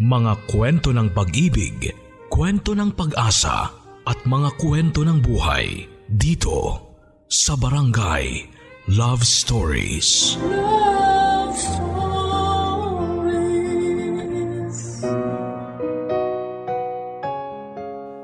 [0.00, 1.92] Mga kwento ng pag-ibig,
[2.32, 3.68] kwento ng pag-asa
[4.08, 6.88] at mga kwento ng buhay dito
[7.28, 8.48] sa Barangay
[8.96, 10.40] Love Stories.
[10.40, 11.84] Love Stories.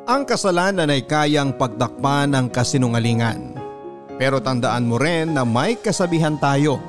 [0.09, 3.53] Ang kasalanan ay kayang pagtakpan ng kasinungalingan.
[4.17, 6.81] Pero tandaan mo rin na may kasabihan tayo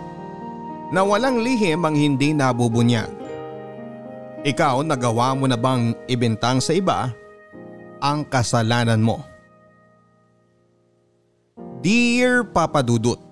[0.95, 3.16] na walang lihim ang hindi nabubunyag.
[4.47, 7.11] Ikaw nagawa mo na bang ibintang sa iba
[7.99, 9.19] ang kasalanan mo?
[11.83, 13.27] Dear Papa Dudut,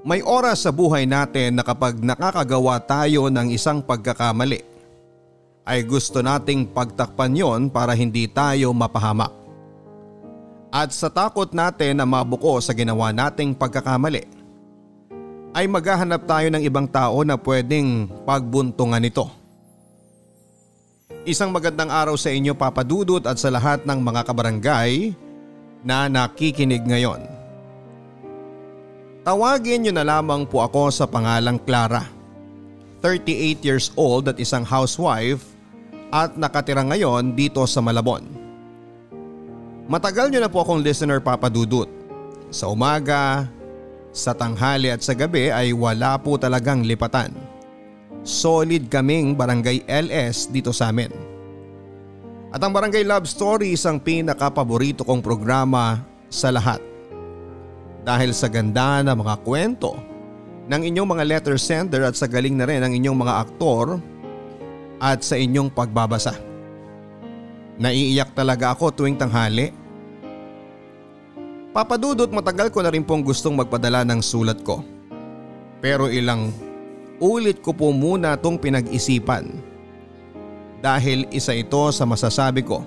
[0.00, 4.64] May oras sa buhay natin na kapag nakakagawa tayo ng isang pagkakamali
[5.68, 9.28] ay gusto nating pagtakpan yon para hindi tayo mapahamak.
[10.72, 14.24] At sa takot natin na mabuko sa ginawa nating pagkakamali
[15.52, 19.39] ay maghahanap tayo ng ibang tao na pwedeng pagbuntungan nito.
[21.28, 25.12] Isang magandang araw sa inyo Papa Dudut at sa lahat ng mga kabarangay
[25.84, 27.20] na nakikinig ngayon.
[29.20, 32.08] Tawagin niyo na lamang po ako sa pangalang Clara.
[33.04, 35.44] 38 years old at isang housewife
[36.08, 38.24] at nakatira ngayon dito sa Malabon.
[39.92, 41.92] Matagal niyo na po akong listener Papa Dudut.
[42.48, 43.44] Sa umaga,
[44.08, 47.49] sa tanghali at sa gabi ay wala po talagang lipatan.
[48.20, 51.08] Solid kaming barangay LS dito sa amin.
[52.50, 56.82] At ang Barangay Love Stories ang pinaka-paborito kong programa sa lahat
[58.02, 59.94] dahil sa ganda ng mga kwento
[60.66, 64.02] ng inyong mga letter sender at sa galing na rin ng inyong mga aktor
[64.98, 66.34] at sa inyong pagbabasa.
[67.80, 69.72] Naiiyak talaga ako tuwing tanghali.
[71.70, 74.82] Papadudot matagal ko na rin pong gustong magpadala ng sulat ko.
[75.80, 76.52] Pero ilang
[77.20, 79.52] ulit ko po muna itong pinag-isipan.
[80.80, 82.80] Dahil isa ito sa masasabi ko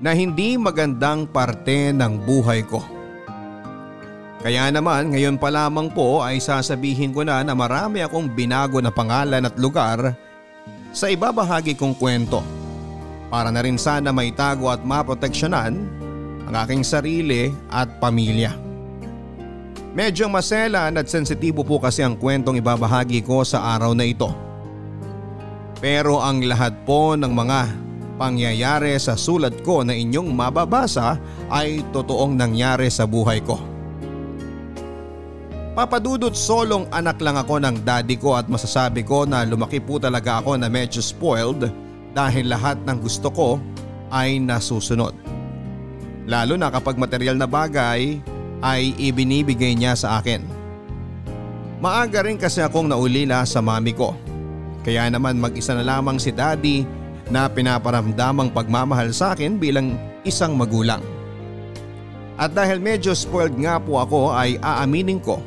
[0.00, 2.80] na hindi magandang parte ng buhay ko.
[4.40, 8.92] Kaya naman ngayon pa lamang po ay sasabihin ko na na marami akong binago na
[8.92, 10.16] pangalan at lugar
[10.96, 12.40] sa ibabahagi kong kwento.
[13.28, 15.74] Para na rin sana maitago at maproteksyonan
[16.46, 18.65] ang aking sarili at pamilya.
[19.96, 24.28] Medyo maselan at sensitibo po kasi ang kwentong ibabahagi ko sa araw na ito.
[25.80, 27.60] Pero ang lahat po ng mga
[28.20, 31.16] pangyayari sa sulat ko na inyong mababasa
[31.48, 33.56] ay totoong nangyari sa buhay ko.
[35.72, 40.44] Papadudot solong anak lang ako ng daddy ko at masasabi ko na lumaki po talaga
[40.44, 41.72] ako na medyo spoiled
[42.12, 43.56] dahil lahat ng gusto ko
[44.12, 45.16] ay nasusunod.
[46.28, 48.20] Lalo na kapag material na bagay
[48.64, 50.44] ay ibinibigay niya sa akin.
[51.76, 54.16] Maaga rin kasi akong naulila sa mami ko.
[54.80, 56.86] Kaya naman mag-isa na lamang si daddy
[57.28, 61.02] na pinaparamdamang pagmamahal sa akin bilang isang magulang.
[62.36, 65.40] At dahil medyo spoiled nga po ako ay aaminin ko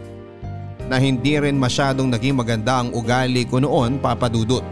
[0.89, 4.65] na hindi rin masyadong naging maganda ang ugali ko noon papadudot.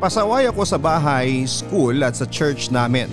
[0.00, 3.08] Pasaway ako sa bahay, school at sa church namin.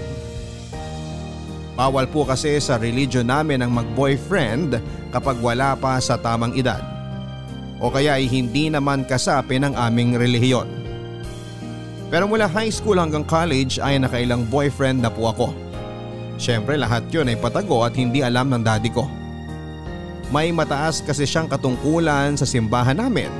[1.73, 4.77] Bawal po kasi sa religion namin ang mag-boyfriend
[5.09, 6.81] kapag wala pa sa tamang edad.
[7.81, 10.69] O kaya ay hindi naman kasapi ng aming relihiyon.
[12.13, 15.49] Pero mula high school hanggang college ay nakailang boyfriend na po ako.
[16.37, 19.09] Siyempre lahat yun ay patago at hindi alam ng daddy ko.
[20.29, 23.33] May mataas kasi siyang katungkulan sa simbahan namin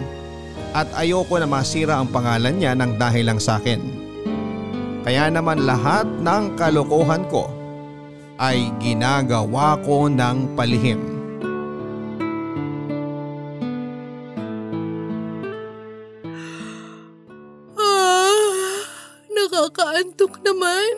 [0.74, 3.82] at ayoko na masira ang pangalan niya ng dahil lang sa akin.
[5.06, 7.63] Kaya naman lahat ng kalokohan ko
[8.44, 11.00] ay ginagawa ko ng palihim.
[17.80, 18.84] Ah,
[19.32, 20.96] nakakaantok naman.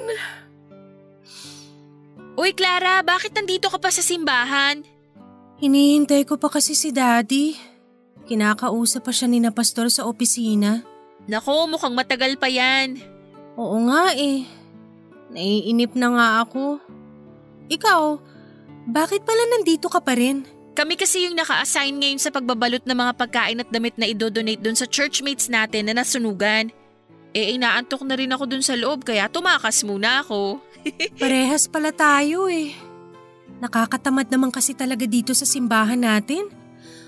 [2.33, 4.81] Uy Clara, bakit nandito ka pa sa simbahan?
[5.61, 7.53] Hinihintay ko pa kasi si Daddy.
[8.25, 10.81] Kinakausap pa siya ni na pastor sa opisina.
[11.29, 12.97] Nako, mukhang matagal pa yan.
[13.53, 14.49] Oo nga eh.
[15.29, 16.81] Naiinip na nga ako.
[17.69, 18.01] Ikaw,
[18.85, 20.45] bakit pala nandito ka pa rin?
[20.75, 24.75] Kami kasi yung naka-assign ngayon sa pagbabalot ng mga pagkain at damit na idodonate dun
[24.75, 26.69] sa churchmates natin na nasunugan.
[27.31, 30.59] Eh, inaantok na rin ako dun sa loob kaya tumakas muna ako.
[31.21, 32.75] Parehas pala tayo eh.
[33.63, 36.51] Nakakatamad naman kasi talaga dito sa simbahan natin.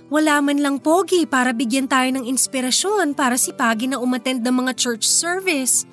[0.08, 4.80] Wala man lang pogi para bigyan tayo ng inspirasyon para sipagin na umattend ng mga
[4.80, 5.84] church service.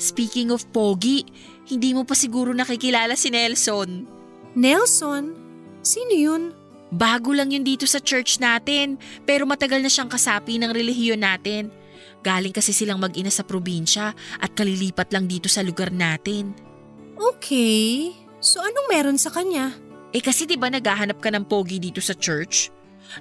[0.00, 1.28] Speaking of Pogi,
[1.66, 4.06] hindi mo pa siguro nakikilala si Nelson.
[4.58, 5.24] Nelson?
[5.82, 6.42] Sino yun?
[6.92, 11.72] Bago lang yun dito sa church natin, pero matagal na siyang kasapi ng relihiyon natin.
[12.20, 16.52] Galing kasi silang mag-ina sa probinsya at kalilipat lang dito sa lugar natin.
[17.16, 19.72] Okay, so anong meron sa kanya?
[20.12, 22.68] Eh kasi di ba naghahanap ka ng pogi dito sa church?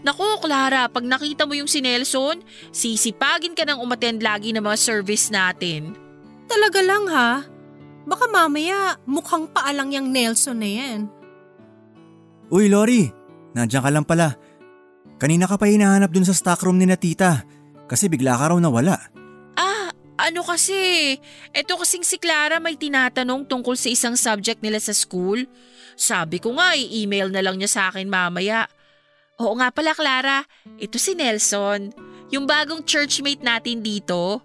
[0.03, 2.39] Naku, Clara, pag nakita mo yung si Nelson,
[2.71, 5.95] sisipagin ka ng umattend lagi ng mga service natin.
[6.47, 7.31] Talaga lang ha?
[8.05, 10.99] Baka mamaya mukhang paalang yung Nelson na yan.
[12.51, 13.07] Uy Lori,
[13.53, 14.35] nandiyan ka lang pala.
[15.21, 17.45] Kanina ka pa hinahanap dun sa stockroom ni na tita
[17.85, 18.97] kasi bigla ka raw nawala.
[19.53, 21.13] Ah, ano kasi?
[21.53, 25.45] Ito kasing si Clara may tinatanong tungkol sa isang subject nila sa school.
[25.93, 28.65] Sabi ko nga, i-email na lang niya sa akin mamaya.
[29.37, 30.41] Oo nga pala Clara,
[30.81, 31.93] ito si Nelson.
[32.33, 34.41] Yung bagong churchmate natin dito.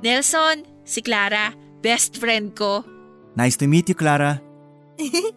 [0.00, 1.52] Nelson, si Clara,
[1.84, 2.93] best friend ko.
[3.34, 4.38] Nice to meet you Clara.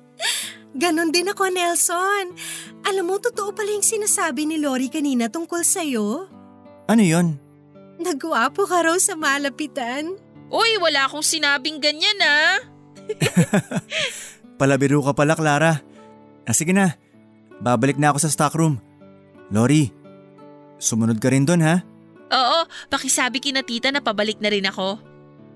[0.82, 2.38] Ganon din ako, Nelson.
[2.86, 6.30] Alam mo, totoo pala yung sinasabi ni Lori kanina tungkol sa'yo.
[6.86, 7.42] Ano yon?
[7.98, 10.14] Nagwapo ka raw sa malapitan.
[10.54, 12.62] Uy, wala akong sinabing ganyan ah.
[14.62, 15.82] Palabiro ka pala Clara.
[16.48, 16.96] Ah, sige na,
[17.60, 18.78] babalik na ako sa stockroom.
[19.50, 19.90] Lori,
[20.78, 21.82] sumunod ka rin doon ha?
[22.32, 25.00] Oo, pakisabi kina tita na pabalik na rin ako.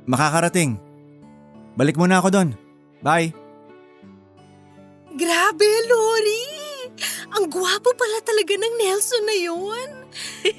[0.09, 0.90] Makakarating.
[1.75, 2.49] Balik muna ako doon.
[3.01, 3.31] Bye.
[5.11, 6.43] Grabe, Lori!
[7.31, 9.89] Ang gwapo pala talaga ng Nelson na yun.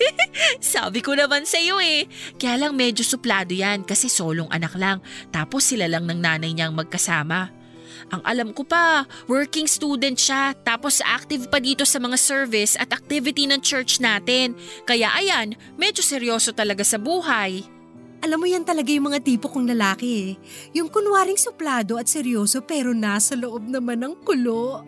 [0.73, 2.09] Sabi ko naman sa iyo eh.
[2.41, 5.05] Kaya lang medyo suplado yan kasi solong anak lang.
[5.29, 7.53] Tapos sila lang ng nanay niyang magkasama.
[8.13, 12.93] Ang alam ko pa, working student siya tapos active pa dito sa mga service at
[12.93, 14.53] activity ng church natin.
[14.85, 17.65] Kaya ayan, medyo seryoso talaga sa buhay.
[18.23, 20.33] Alam mo yan talaga yung mga tipo kong lalaki eh.
[20.79, 24.87] Yung kunwaring suplado at seryoso pero nasa loob naman ng kulo.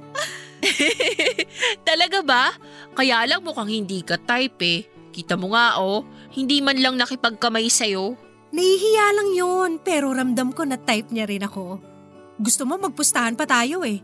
[1.89, 2.55] Talaga ba?
[2.95, 4.87] Kaya lang mukhang hindi ka type eh.
[5.11, 8.15] Kita mo nga oh, hindi man lang nakipagkamay sa'yo.
[8.55, 11.83] Nahihiya lang yun pero ramdam ko na type niya rin ako.
[12.39, 13.99] Gusto mo magpustahan pa tayo eh.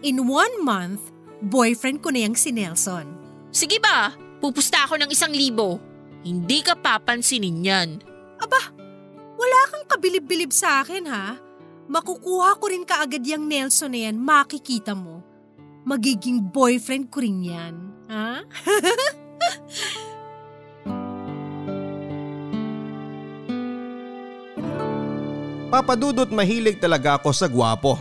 [0.00, 1.12] In one month,
[1.44, 3.04] boyfriend ko na yung si Nelson.
[3.52, 5.76] Sige ba, pupusta ako ng isang libo.
[6.24, 8.09] Hindi ka papansinin yan.
[8.40, 8.72] Aba,
[9.36, 11.36] wala kang kabilib-bilib sa akin ha.
[11.90, 15.20] Makukuha ko rin kaagad yung Nelson na yan, makikita mo.
[15.84, 17.74] Magiging boyfriend ko rin yan.
[18.08, 18.40] Ha?
[25.70, 27.94] Papadudot mahilig talaga ako sa gwapo.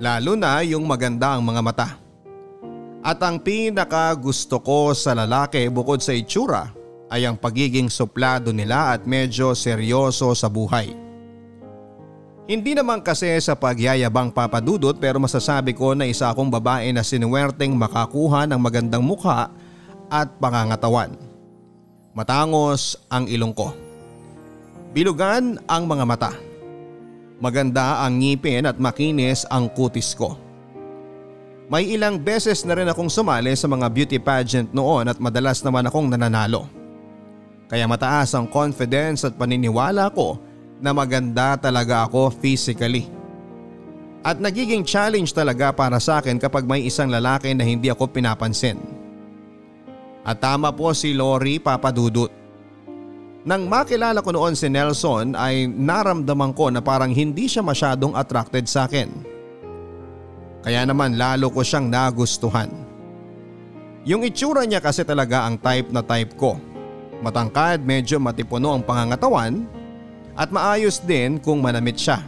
[0.00, 1.88] Lalo na yung maganda ang mga mata.
[3.04, 6.83] At ang pinaka gusto ko sa lalaki bukod sa itsura
[7.14, 10.90] ay ang pagiging suplado nila at medyo seryoso sa buhay.
[12.44, 17.72] Hindi naman kasi sa pagyayabang papadudot pero masasabi ko na isa akong babae na sinuwerteng
[17.72, 19.48] makakuha ng magandang mukha
[20.10, 21.14] at pangangatawan.
[22.12, 23.72] Matangos ang ilong ko.
[24.92, 26.32] Bilugan ang mga mata.
[27.38, 30.36] Maganda ang ngipin at makinis ang kutis ko.
[31.70, 35.88] May ilang beses na rin akong sumali sa mga beauty pageant noon at madalas naman
[35.88, 36.83] akong nananalo.
[37.74, 40.38] Kaya mataas ang confidence at paniniwala ko
[40.78, 43.10] na maganda talaga ako physically.
[44.22, 48.78] At nagiging challenge talaga para sa akin kapag may isang lalaki na hindi ako pinapansin.
[50.22, 52.30] At tama po si Lori papadudot.
[53.42, 58.70] Nang makilala ko noon si Nelson ay naramdaman ko na parang hindi siya masyadong attracted
[58.70, 59.10] sa akin.
[60.62, 62.70] Kaya naman lalo ko siyang nagustuhan.
[64.06, 66.54] Yung itsura niya kasi talaga ang type na type ko.
[67.24, 69.64] Matangkad, medyo matipuno ang pangangatawan
[70.36, 72.20] at maayos din kung manamit siya.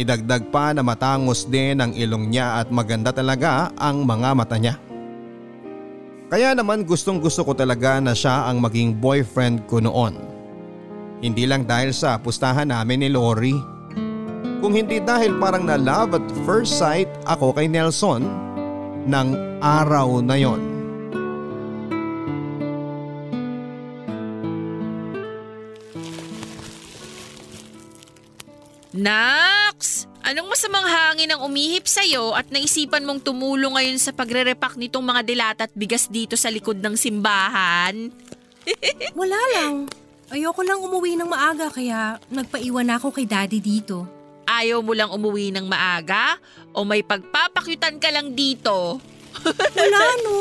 [0.00, 4.80] Idagdag pa na matangos din ang ilong niya at maganda talaga ang mga mata niya.
[6.32, 10.16] Kaya naman gustong gusto ko talaga na siya ang maging boyfriend ko noon.
[11.20, 13.56] Hindi lang dahil sa pustahan namin ni Lori.
[14.64, 18.24] Kung hindi dahil parang na love at first sight ako kay Nelson
[19.04, 19.28] ng
[19.60, 20.75] araw na yon.
[28.96, 30.08] Nax!
[30.26, 35.22] Anong masamang hangin ang umihip sa'yo at naisipan mong tumulong ngayon sa pagre-repack nitong mga
[35.22, 38.10] dilata at bigas dito sa likod ng simbahan?
[39.20, 39.86] Wala lang.
[40.26, 44.10] Ayoko lang umuwi ng maaga kaya nagpaiwan ako kay daddy dito.
[44.48, 46.40] Ayaw mo lang umuwi ng maaga?
[46.74, 48.98] O may pagpapakyutan ka lang dito?
[49.78, 50.38] Wala no.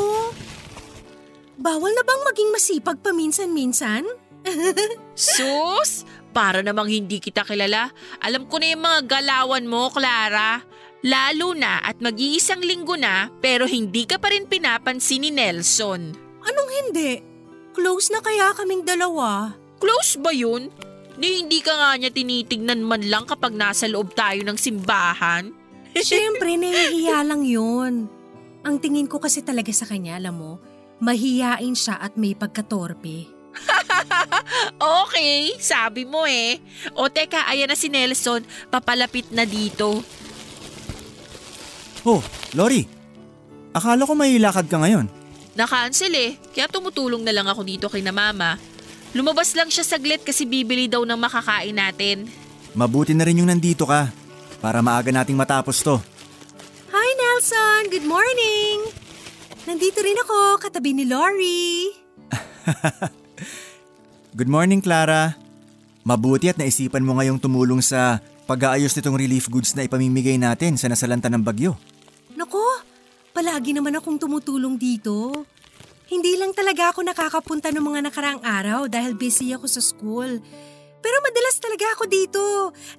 [1.62, 4.02] Bawal na bang maging masipag paminsan-minsan?
[5.14, 6.06] Sus!
[6.36, 7.96] Para namang hindi kita kilala.
[8.20, 10.60] Alam ko na yung mga galawan mo, Clara.
[11.06, 16.12] Lalo na at mag-iisang linggo na pero hindi ka pa rin pinapansin ni Nelson.
[16.44, 17.24] Anong hindi?
[17.72, 19.56] Close na kaya kaming dalawa?
[19.80, 20.68] Close ba yun?
[21.16, 25.54] Ni hindi ka nga niya tinitignan man lang kapag nasa loob tayo ng simbahan?
[25.96, 28.12] Siyempre, nahihiya lang yun.
[28.66, 30.52] Ang tingin ko kasi talaga sa kanya, alam mo,
[31.00, 33.35] mahiyain siya at may pagkatorpe.
[35.06, 36.60] Okay, sabi mo eh.
[36.94, 40.04] O teka, ayan na si Nelson, papalapit na dito.
[42.06, 42.22] Oh,
[42.54, 42.86] Lori.
[43.76, 45.10] Akala ko may lakad ka ngayon.
[45.56, 48.60] Na-cancel eh, kaya tumutulong na lang ako dito kay na mama.
[49.16, 52.28] Lumabas lang siya saglit kasi bibili daw ng makakain natin.
[52.76, 54.12] Mabuti na rin yung nandito ka
[54.60, 55.96] para maaga nating matapos to.
[56.92, 58.92] Hi Nelson, good morning!
[59.66, 61.90] Nandito rin ako, katabi ni Lori.
[64.36, 65.32] Good morning, Clara.
[66.04, 70.92] Mabuti at naisipan mo ngayong tumulong sa pag-aayos nitong relief goods na ipamimigay natin sa
[70.92, 71.80] nasalanta ng bagyo.
[72.36, 72.60] Nako,
[73.32, 75.48] palagi naman akong tumutulong dito.
[76.12, 80.44] Hindi lang talaga ako nakakapunta ng mga nakaraang araw dahil busy ako sa school.
[81.00, 82.44] Pero madalas talaga ako dito,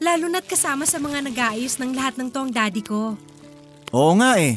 [0.00, 3.12] lalo na't kasama sa mga nag-aayos ng lahat ng to ang daddy ko.
[3.92, 4.56] Oo nga eh.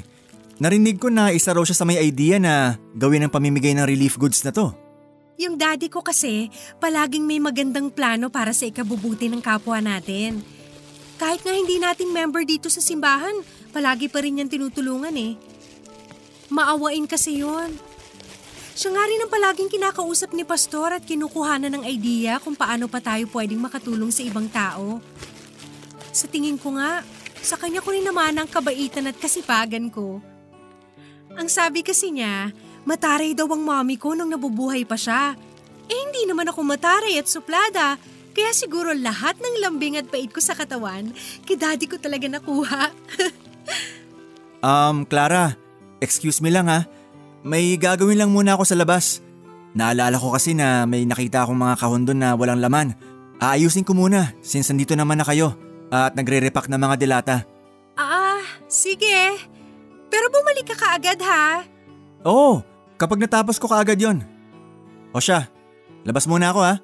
[0.63, 4.15] Narinig ko na isa raw siya sa may idea na gawin ang pamimigay ng relief
[4.15, 4.71] goods na to.
[5.39, 6.51] Yung daddy ko kasi,
[6.83, 10.43] palaging may magandang plano para sa ikabubuti ng kapwa natin.
[11.15, 13.39] Kahit nga hindi nating member dito sa simbahan,
[13.71, 15.39] palagi pa rin niyang tinutulungan eh.
[16.51, 17.71] Maawain kasi yon.
[18.75, 22.99] Siya nga rin ang palaging kinakausap ni Pastor at kinukuhanan ng idea kung paano pa
[22.99, 24.99] tayo pwedeng makatulong sa ibang tao.
[26.11, 26.99] Sa tingin ko nga,
[27.39, 30.19] sa kanya ko rin naman ang kabaitan at kasipagan ko.
[31.39, 32.51] Ang sabi kasi niya,
[32.87, 35.35] mataray daw ang mommy ko nung nabubuhay pa siya.
[35.89, 37.97] Eh hindi naman ako mataray at suplada,
[38.35, 41.11] kaya siguro lahat ng lambing at pait ko sa katawan,
[41.43, 42.93] kay daddy ko talaga nakuha.
[44.59, 45.55] Um, Clara,
[46.03, 46.83] excuse me lang ha.
[47.47, 49.23] May gagawin lang muna ako sa labas.
[49.71, 52.91] Naalala ko kasi na may nakita akong mga kahon doon na walang laman.
[53.39, 55.55] Aayusin ko muna since nandito naman na kayo
[55.87, 57.37] at nagre-repack ng mga dilata.
[57.95, 59.39] ah, sige.
[60.11, 61.63] Pero bumalik ka kaagad ha.
[62.27, 62.59] Oo,
[62.99, 64.19] kapag natapos ko kaagad yon.
[65.15, 65.47] O siya,
[66.03, 66.75] labas muna ako ha.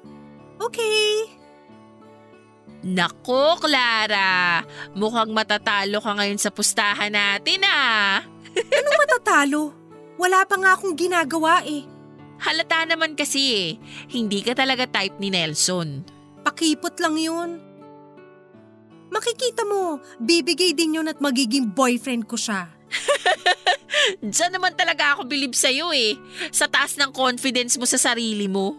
[0.56, 1.28] Okay.
[2.86, 4.62] Nako, Clara!
[4.96, 8.22] Mukhang matatalo ka ngayon sa pustahan natin ah!
[8.78, 9.62] Anong matatalo?
[10.16, 11.84] Wala pa nga akong ginagawa eh.
[12.40, 13.68] Halata naman kasi eh,
[14.12, 16.04] hindi ka talaga type ni Nelson.
[16.44, 17.50] Pakipot lang yun.
[19.12, 22.75] Makikita mo, bibigay din yun at magiging boyfriend ko siya.
[24.22, 26.14] Diyan naman talaga ako bilib sa'yo eh.
[26.54, 28.78] Sa taas ng confidence mo sa sarili mo.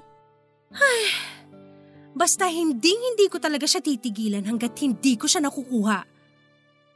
[2.18, 6.00] Basta hindi hindi ko talaga siya titigilan hanggat hindi ko siya nakukuha.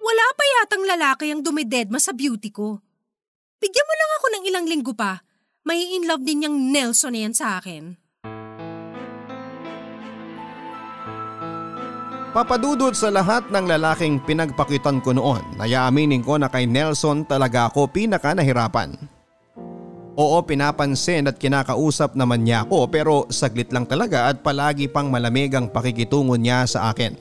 [0.01, 2.82] Wala pa yatang lalaki ang dumidedma sa beauty ko.
[3.62, 5.22] Bigyan mo lang ako ng ilang linggo pa.
[5.62, 8.00] May in love din yung Nelson na yan sa akin.
[12.32, 17.92] Papadudod sa lahat ng lalaking pinagpakitan ko noon, nayaaminin ko na kay Nelson talaga ako
[17.92, 18.96] pinaka nahirapan.
[20.16, 25.52] Oo pinapansin at kinakausap naman niya ako pero saglit lang talaga at palagi pang malamig
[25.52, 27.20] ang pakikitungo niya sa akin.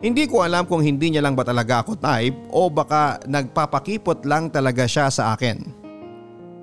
[0.00, 4.48] Hindi ko alam kung hindi niya lang ba talaga ako type o baka nagpapakipot lang
[4.48, 5.60] talaga siya sa akin.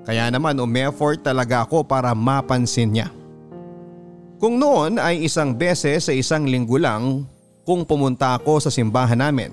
[0.02, 3.06] Kaya naman umeffort talaga ako para mapansin niya.
[4.44, 7.24] Kung noon ay isang beses sa isang linggo lang
[7.64, 9.48] kung pumunta ako sa simbahan namin.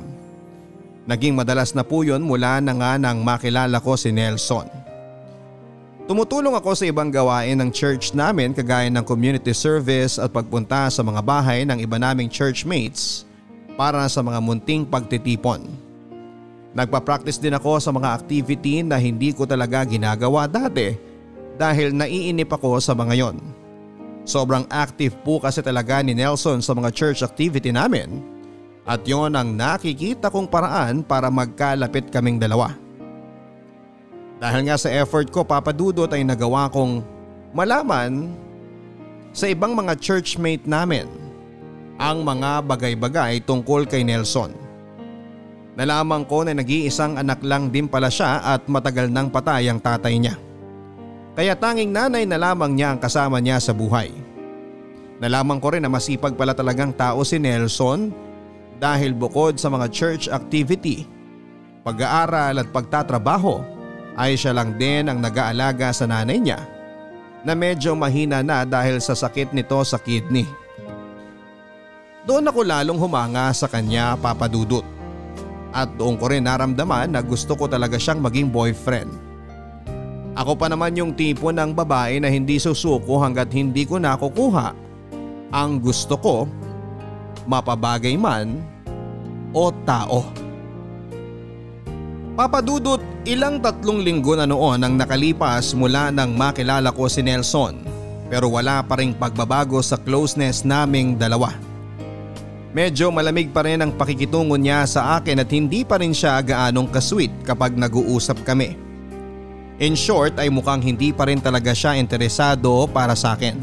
[1.08, 4.68] Naging madalas na po yun mula na nga nang makilala ko si Nelson.
[6.12, 11.00] Tumutulong ako sa ibang gawain ng church namin kagaya ng community service at pagpunta sa
[11.08, 13.24] mga bahay ng iba naming churchmates
[13.80, 15.72] para sa mga munting pagtitipon.
[16.76, 21.00] Nagpa-practice din ako sa mga activity na hindi ko talaga ginagawa dati
[21.56, 23.61] dahil naiinip ako sa mga yon.
[24.22, 28.22] Sobrang active po kasi talaga ni Nelson sa mga church activity namin
[28.86, 32.74] at yon ang nakikita kong paraan para magkalapit kaming dalawa.
[34.42, 37.06] Dahil nga sa effort ko papadudot ay nagawa kong
[37.54, 38.34] malaman
[39.32, 41.06] sa ibang mga churchmate namin
[42.02, 44.50] ang mga bagay-bagay tungkol kay Nelson.
[45.78, 50.18] Nalaman ko na nag-iisang anak lang din pala siya at matagal nang patay ang tatay
[50.18, 50.36] niya.
[51.32, 54.12] Kaya tanging nanay na lamang niya ang kasama niya sa buhay.
[55.24, 58.12] Nalaman ko rin na masipag pala talagang tao si Nelson
[58.82, 61.06] dahil bukod sa mga church activity,
[61.86, 63.62] pag-aaral at pagtatrabaho
[64.20, 66.60] ay siya lang din ang nag-aalaga sa nanay niya
[67.48, 70.46] na medyo mahina na dahil sa sakit nito sa kidney.
[72.28, 74.86] Doon ako lalong humanga sa kanya papadudot.
[75.72, 79.31] At doon ko rin naramdaman na gusto ko talaga siyang maging boyfriend.
[80.32, 84.92] Ako pa naman yung tipo ng babae na hindi susuko hanggat hindi ko nakukuha
[85.52, 86.48] ang gusto ko,
[87.44, 88.64] mapabagay man
[89.52, 90.24] o tao.
[92.32, 97.84] Papadudot ilang tatlong linggo na noon ang nakalipas mula nang makilala ko si Nelson
[98.32, 101.52] pero wala pa ring pagbabago sa closeness naming dalawa.
[102.72, 106.88] Medyo malamig pa rin ang pakikitungo niya sa akin at hindi pa rin siya gaanong
[106.88, 108.91] kasweet kapag nag-uusap kami.
[109.82, 113.58] In short ay mukhang hindi pa rin talaga siya interesado para sa akin.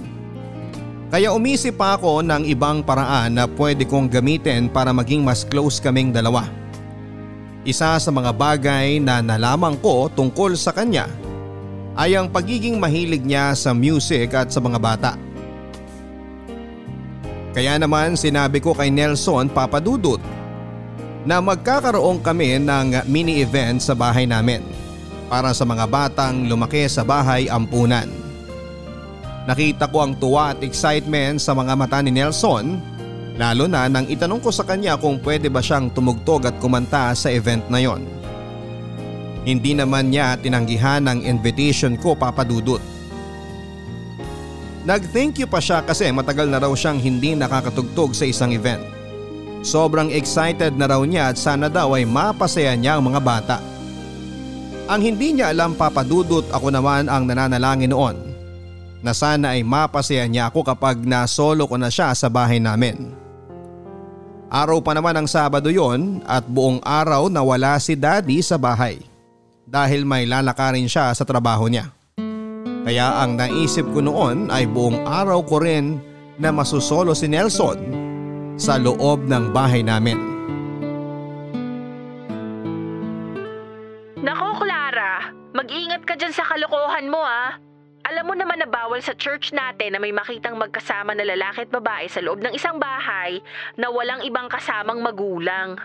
[1.14, 5.78] Kaya umisip pa ako ng ibang paraan na pwede kong gamitin para maging mas close
[5.78, 6.50] kaming dalawa.
[7.62, 11.06] Isa sa mga bagay na nalaman ko tungkol sa kanya
[11.94, 15.14] ay ang pagiging mahilig niya sa music at sa mga bata.
[17.54, 20.18] Kaya naman sinabi ko kay Nelson Papadudut
[21.22, 24.77] na magkakaroon kami ng mini event sa bahay namin
[25.28, 28.08] para sa mga batang lumaki sa bahay ampunan.
[29.48, 32.80] Nakita ko ang tuwa at excitement sa mga mata ni Nelson
[33.38, 37.30] lalo na nang itanong ko sa kanya kung pwede ba siyang tumugtog at kumanta sa
[37.30, 38.02] event na yon.
[39.46, 42.82] Hindi naman niya tinanggihan ang invitation ko papadudot.
[44.84, 48.84] Nag-thank you pa siya kasi matagal na raw siyang hindi nakakatugtog sa isang event.
[49.64, 53.56] Sobrang excited na raw niya at sana daw ay mapasaya niya ang mga bata.
[54.88, 58.16] Ang hindi niya alam papadudot ako naman ang nananalangin noon
[59.04, 63.12] na sana ay mapasaya niya ako kapag nasolo ko na siya sa bahay namin.
[64.48, 68.96] Araw pa naman ang Sabado yon at buong araw na wala si daddy sa bahay
[69.68, 71.92] dahil may lalakarin siya sa trabaho niya.
[72.88, 76.00] Kaya ang naisip ko noon ay buong araw ko rin
[76.40, 77.76] na masusolo si Nelson
[78.56, 80.37] sa loob ng bahay namin.
[86.98, 87.54] Kalokohan mo, ah.
[88.08, 91.70] Alam mo naman na bawal sa church natin na may makitang magkasama na lalaki at
[91.70, 93.38] babae sa loob ng isang bahay
[93.76, 95.76] na walang ibang kasamang magulang.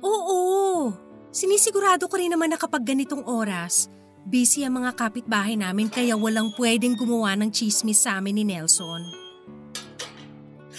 [0.00, 0.90] Oo,
[1.28, 3.92] sinisigurado ko rin naman na kapag ganitong oras,
[4.24, 9.04] busy ang mga kapitbahay namin kaya walang pwedeng gumawa ng chismis sa amin ni Nelson.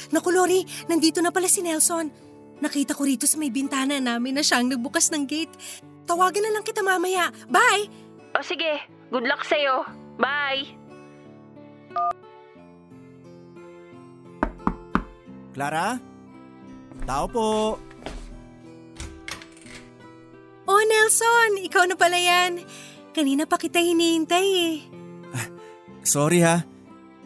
[0.09, 2.09] Naku Lori, nandito na pala si Nelson.
[2.57, 5.53] Nakita ko rito sa may bintana namin na siyang nagbukas ng gate.
[6.09, 7.29] Tawagan na lang kita mamaya.
[7.53, 8.06] Bye!
[8.37, 9.81] O sige, good luck sa'yo.
[10.21, 10.69] Bye!
[15.57, 15.97] Clara?
[17.09, 17.81] Tao po.
[20.69, 22.61] Oh Nelson, ikaw na pala yan.
[23.09, 24.75] Kanina pa kita hinihintay eh.
[26.05, 26.61] Sorry ha.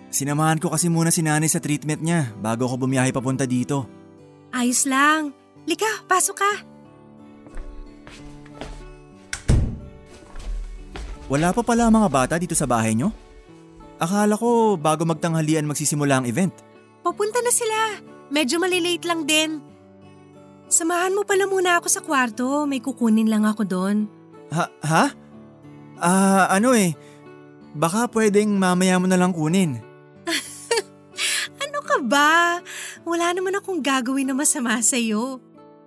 [0.08, 3.84] Sinamahan ko kasi muna si nanay sa treatment niya bago ako bumiyahe papunta dito.
[4.56, 5.36] Ayos lang.
[5.68, 6.71] Lika, pasok ka.
[11.32, 13.08] Wala pa pala mga bata dito sa bahay niyo?
[14.04, 16.52] Akala ko bago magtanghalian magsisimula ang event.
[17.00, 18.04] Papunta na sila.
[18.28, 19.64] Medyo malilate lang din.
[20.68, 22.68] Samahan mo pala muna ako sa kwarto.
[22.68, 24.12] May kukunin lang ako doon.
[24.52, 24.68] Ha?
[24.84, 25.06] Ha?
[26.04, 26.92] Ah, ano eh.
[27.80, 29.80] Baka pwedeng mamaya mo na lang kunin.
[31.64, 32.60] Ano ka ba?
[33.08, 35.40] Wala naman akong gagawin na masama sa'yo.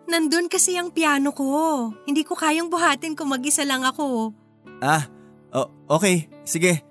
[0.09, 1.93] Nandun kasi ang piano ko.
[2.09, 4.33] Hindi ko kayang buhatin kung mag-isa lang ako.
[4.81, 5.09] Ah,
[5.55, 6.29] o- okay.
[6.45, 6.83] Sige.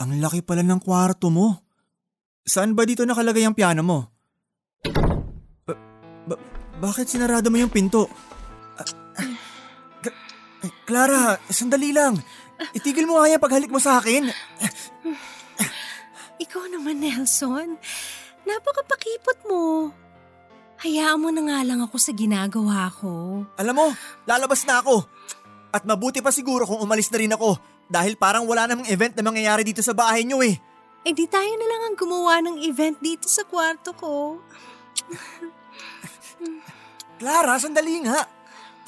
[0.00, 1.60] Ang laki pala ng kwarto mo.
[2.40, 3.98] Saan ba dito nakalagay ang piano mo?
[5.68, 5.80] Ba-
[6.24, 6.42] ba-
[6.80, 8.08] bakit sinarado mo yung pinto?
[8.80, 8.88] Ah,
[10.88, 12.16] Clara, sandali lang.
[12.72, 14.28] Itigil mo nga paghalik mo sa akin.
[16.44, 17.76] Ikaw naman, Nelson.
[18.48, 19.92] Napakapakipot mo.
[20.80, 23.44] Hayaan mo na nga lang ako sa ginagawa ko.
[23.60, 23.86] Alam mo,
[24.24, 25.04] lalabas na ako.
[25.68, 29.28] At mabuti pa siguro kung umalis na rin ako dahil parang wala namang event na
[29.28, 30.56] mangyayari dito sa bahay niyo eh.
[31.04, 34.40] Eh di tayo na lang ang gumawa ng event dito sa kwarto ko.
[37.20, 38.24] Clara, sandali nga.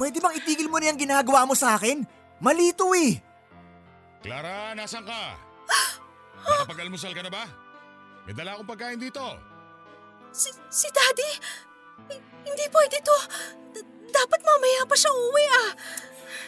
[0.01, 2.09] Pwede bang itigil mo na yung ginagawa mo sa akin?
[2.41, 3.21] Malito eh.
[4.25, 5.37] Clara, nasan ka?
[6.49, 7.45] Nakapag-almusal ka na ba?
[8.25, 9.21] May dala akong pagkain dito.
[10.33, 11.31] Si, si Daddy?
[12.11, 13.17] H- hindi pwede to.
[13.75, 15.71] D- dapat mamaya pa siya uwi ah.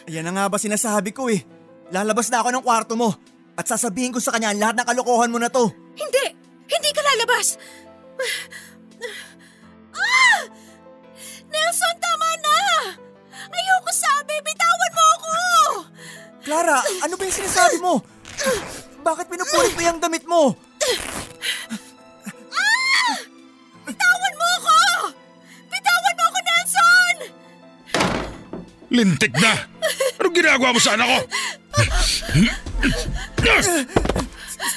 [0.05, 1.41] Ayan na nga ba sinasabi ko eh.
[1.89, 3.13] Lalabas na ako ng kwarto mo
[3.55, 5.69] at sasabihin ko sa kanya ang lahat ng kalokohan mo na to.
[5.95, 6.25] Hindi!
[6.65, 7.55] Hindi ka lalabas!
[9.95, 10.41] Ah!
[11.47, 12.57] Nelson, tama na!
[13.47, 14.35] Ayoko sabi!
[14.43, 15.33] Bitawan mo ako!
[16.43, 18.03] Clara, ano ba yung sinasabi mo?
[18.99, 20.41] Bakit pinupulit mo yung damit mo?
[28.93, 29.65] Lintik na!
[30.21, 31.19] Anong ginagawa mo sa anak ko?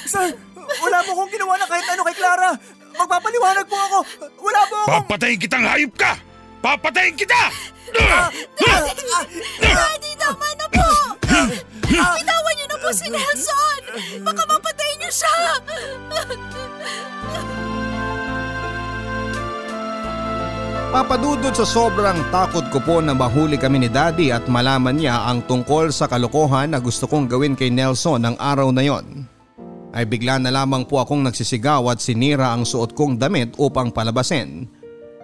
[0.09, 0.33] Sir,
[0.81, 2.51] wala po akong ginawa na kahit ano kay Clara.
[2.99, 3.99] Magpapaliwanag po ako.
[4.43, 4.91] Wala po akong...
[5.05, 6.17] Papatayin kitang hayop ka!
[6.59, 7.53] Papatayin kita!
[9.63, 10.89] Daddy, tama na po!
[11.89, 13.81] Bitawan niyo na po si Nelson!
[14.25, 15.35] Baka mapatay niyo siya!
[20.89, 25.45] Papadudod sa sobrang takot ko po na mahuli kami ni Daddy at malaman niya ang
[25.45, 29.21] tungkol sa kalokohan na gusto kong gawin kay Nelson ng araw na yon.
[29.93, 34.65] Ay bigla na lamang po akong nagsisigaw at sinira ang suot kong damit upang palabasin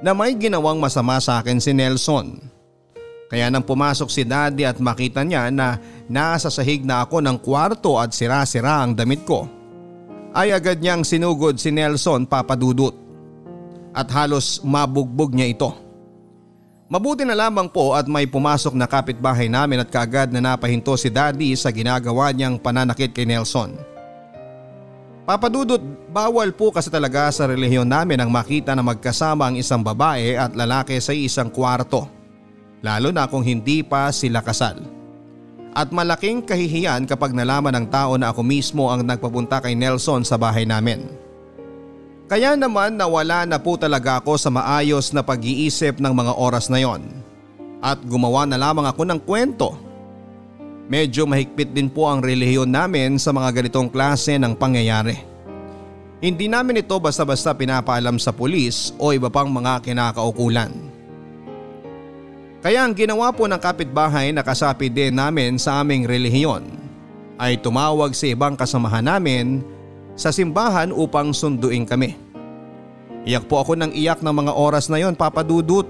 [0.05, 2.45] na may ginawang masama sa akin si Nelson.
[3.25, 7.97] Kaya nang pumasok si Daddy at makita niya na nasa sahig na ako ng kwarto
[7.97, 9.49] at sira-sira ang damit ko,
[10.29, 13.04] ay agad niyang sinugod si Nelson papadudot
[13.95, 15.71] at halos mabugbog niya ito.
[16.85, 21.09] Mabuti na lamang po at may pumasok na kapitbahay namin at kaagad na napahinto si
[21.09, 23.73] Daddy sa ginagawa niyang pananakit kay Nelson.
[25.25, 25.81] Papadudot,
[26.13, 30.53] bawal po kasi talaga sa relihiyon namin ang makita na magkasama ang isang babae at
[30.53, 32.05] lalaki sa isang kwarto.
[32.85, 34.85] Lalo na kung hindi pa sila kasal.
[35.73, 40.37] At malaking kahihiyan kapag nalaman ng tao na ako mismo ang nagpapunta kay Nelson sa
[40.37, 41.24] bahay namin.
[42.25, 46.81] Kaya naman nawala na po talaga ako sa maayos na pag-iisip ng mga oras na
[46.81, 47.05] yon.
[47.85, 49.77] At gumawa na lamang ako ng kwento.
[50.89, 55.21] Medyo mahigpit din po ang relihiyon namin sa mga ganitong klase ng pangyayari.
[56.17, 60.73] Hindi namin ito basta-basta pinapaalam sa pulis o iba pang mga kinakaukulan.
[62.65, 66.65] Kaya ang ginawa po ng kapitbahay na kasapi din namin sa aming relihiyon
[67.37, 69.61] ay tumawag sa ibang kasamahan namin
[70.15, 72.15] sa simbahan upang sunduin kami.
[73.27, 75.85] Iyak po ako ng iyak ng mga oras na yon papadudot.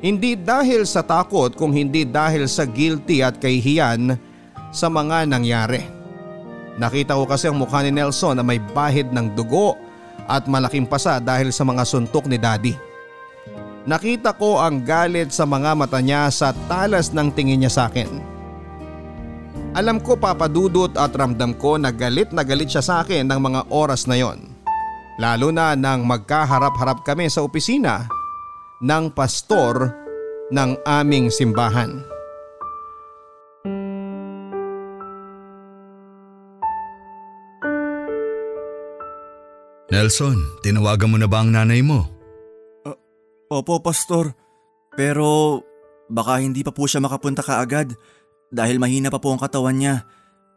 [0.00, 4.16] Hindi dahil sa takot kung hindi dahil sa guilty at kahihiyan
[4.70, 5.84] sa mga nangyari.
[6.76, 9.74] Nakita ko kasi ang mukha ni Nelson na may bahid ng dugo
[10.28, 12.76] at malaking pasa dahil sa mga suntok ni daddy.
[13.86, 18.35] Nakita ko ang galit sa mga mata niya sa talas ng tingin niya sa akin.
[19.76, 23.60] Alam ko papadudot at ramdam ko na galit na galit siya sa akin ng mga
[23.68, 24.48] oras na yon.
[25.20, 28.08] Lalo na nang magkaharap-harap kami sa opisina
[28.80, 29.92] ng pastor
[30.48, 31.92] ng aming simbahan.
[39.92, 42.08] Nelson, tinawagan mo na ba ang nanay mo?
[43.52, 44.32] Opo, Pastor.
[44.96, 45.60] Pero
[46.08, 47.92] baka hindi pa po siya makapunta kaagad
[48.50, 50.06] dahil mahina pa po ang katawan niya.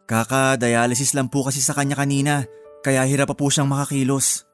[0.10, 2.46] Kaka-dialysis lang po kasi sa kanya kanina
[2.82, 4.50] kaya hirap pa po siyang makakilos.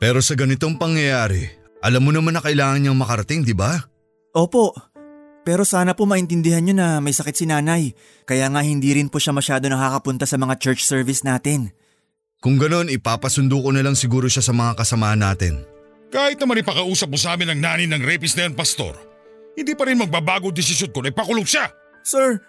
[0.00, 1.48] Pero sa ganitong pangyayari,
[1.84, 3.84] alam mo naman na kailangan niyang makarating, di ba?
[4.34, 4.74] Opo,
[5.44, 7.92] pero sana po maintindihan niyo na may sakit si nanay
[8.24, 11.70] kaya nga hindi rin po siya masyado nakakapunta sa mga church service natin.
[12.40, 15.64] Kung ganon, ipapasundo ko na lang siguro siya sa mga kasamahan natin.
[16.08, 18.96] Kahit naman ipakausap mo sa amin ang nani ng rapist na yan, Pastor,
[19.56, 21.68] hindi pa rin magbabago desisyon ko na ipakulong siya.
[22.04, 22.40] Sir,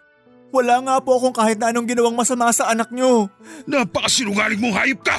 [0.53, 3.29] wala nga po akong kahit na anong ginawang masama sa anak niyo.
[3.65, 5.17] Napakasinungaling mong hayop ka!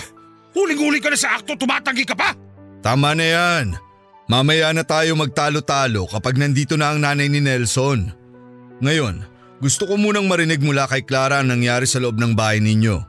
[0.57, 2.33] Huling-huli ka na sa akto, tumatanggi ka pa!
[2.81, 3.67] Tama na yan.
[4.27, 8.11] Mamaya na tayo magtalo-talo kapag nandito na ang nanay ni Nelson.
[8.83, 9.23] Ngayon,
[9.63, 13.01] gusto ko munang marinig mula kay Clara ang nangyari sa loob ng bahay ninyo.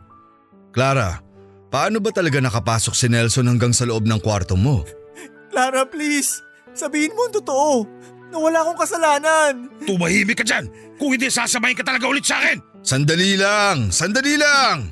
[0.71, 1.19] Clara,
[1.73, 4.85] paano ba talaga nakapasok si Nelson hanggang sa loob ng kwarto mo?
[5.49, 6.37] Clara, please.
[6.77, 7.89] Sabihin mo ang totoo.
[8.27, 9.53] Na wala akong kasalanan.
[9.87, 10.67] Tumahimik ka dyan!
[10.99, 12.59] Kung hindi, sasamayin ka talaga ulit sa akin!
[12.83, 13.91] Sandali lang!
[13.93, 14.91] Sandali lang!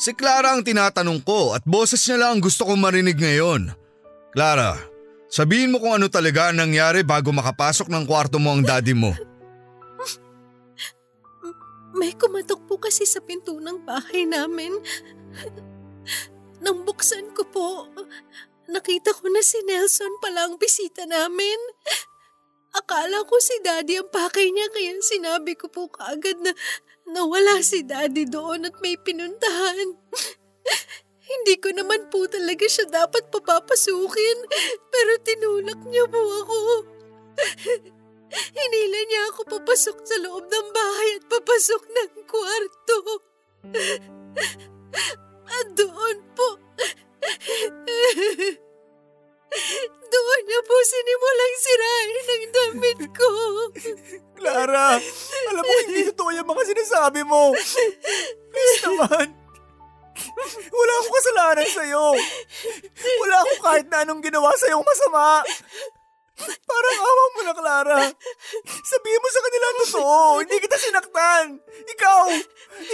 [0.00, 3.68] Si Clara ang tinatanong ko at boses niya lang ang gusto kong marinig ngayon.
[4.32, 4.80] Clara,
[5.28, 9.12] sabihin mo kung ano talaga ang nangyari bago makapasok ng kwarto mo ang daddy mo.
[11.92, 14.72] May kumatok po kasi sa pinto ng bahay namin.
[16.64, 17.68] Nang buksan ko po,
[18.72, 21.60] nakita ko na si Nelson pala ang bisita namin.
[22.70, 26.54] Akala ko si Daddy ang pakay niya kaya sinabi ko po kaagad na
[27.10, 29.98] nawala si Daddy doon at may pinuntahan.
[31.30, 34.38] Hindi ko naman po talaga siya dapat papapasukin
[34.90, 36.58] pero tinulak niya po ako.
[38.30, 42.98] Hinila niya ako papasok sa loob ng bahay at papasok ng kwarto.
[45.50, 46.48] At doon po,
[50.10, 53.30] doon niya po sinimulang sirain ang damit ko.
[54.38, 54.98] Clara,
[55.50, 57.54] alam mo hindi totoo yung mga sinasabi mo.
[58.50, 59.26] Please naman.
[60.70, 62.06] Wala akong kasalanan sa'yo.
[63.24, 65.44] Wala akong kahit na anong ginawa sa'yong masama.
[66.40, 68.00] Parang awa mo mo na, Clara.
[68.64, 70.18] Sabihin mo sa kanila ang totoo.
[70.40, 71.44] Hindi kita sinaktan.
[71.84, 72.20] Ikaw,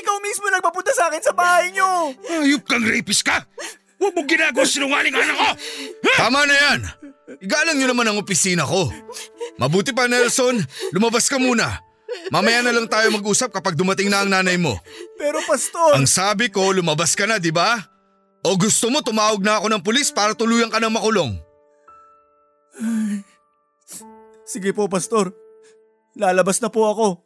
[0.02, 2.14] ikaw mismo nagpapunta sa akin sa bahay niyo.
[2.26, 3.46] Hayop kang rapist ka!
[3.96, 5.48] Huwag mo ginagawa sinungaling anak ko!
[6.16, 6.80] Tama na yan!
[7.40, 8.88] Igalang nyo naman ang opisina ko.
[9.58, 10.60] Mabuti pa Nelson,
[10.94, 11.80] lumabas ka muna.
[12.30, 14.78] Mamaya na lang tayo mag-usap kapag dumating na ang nanay mo.
[15.18, 17.76] Pero pastor, Ang sabi ko, lumabas ka na, di ba?
[18.46, 21.34] O gusto mo tumawag na ako ng pulis para tuluyan ka ng makulong?
[24.46, 25.34] sige po pastor.
[26.14, 27.25] Lalabas na po ako.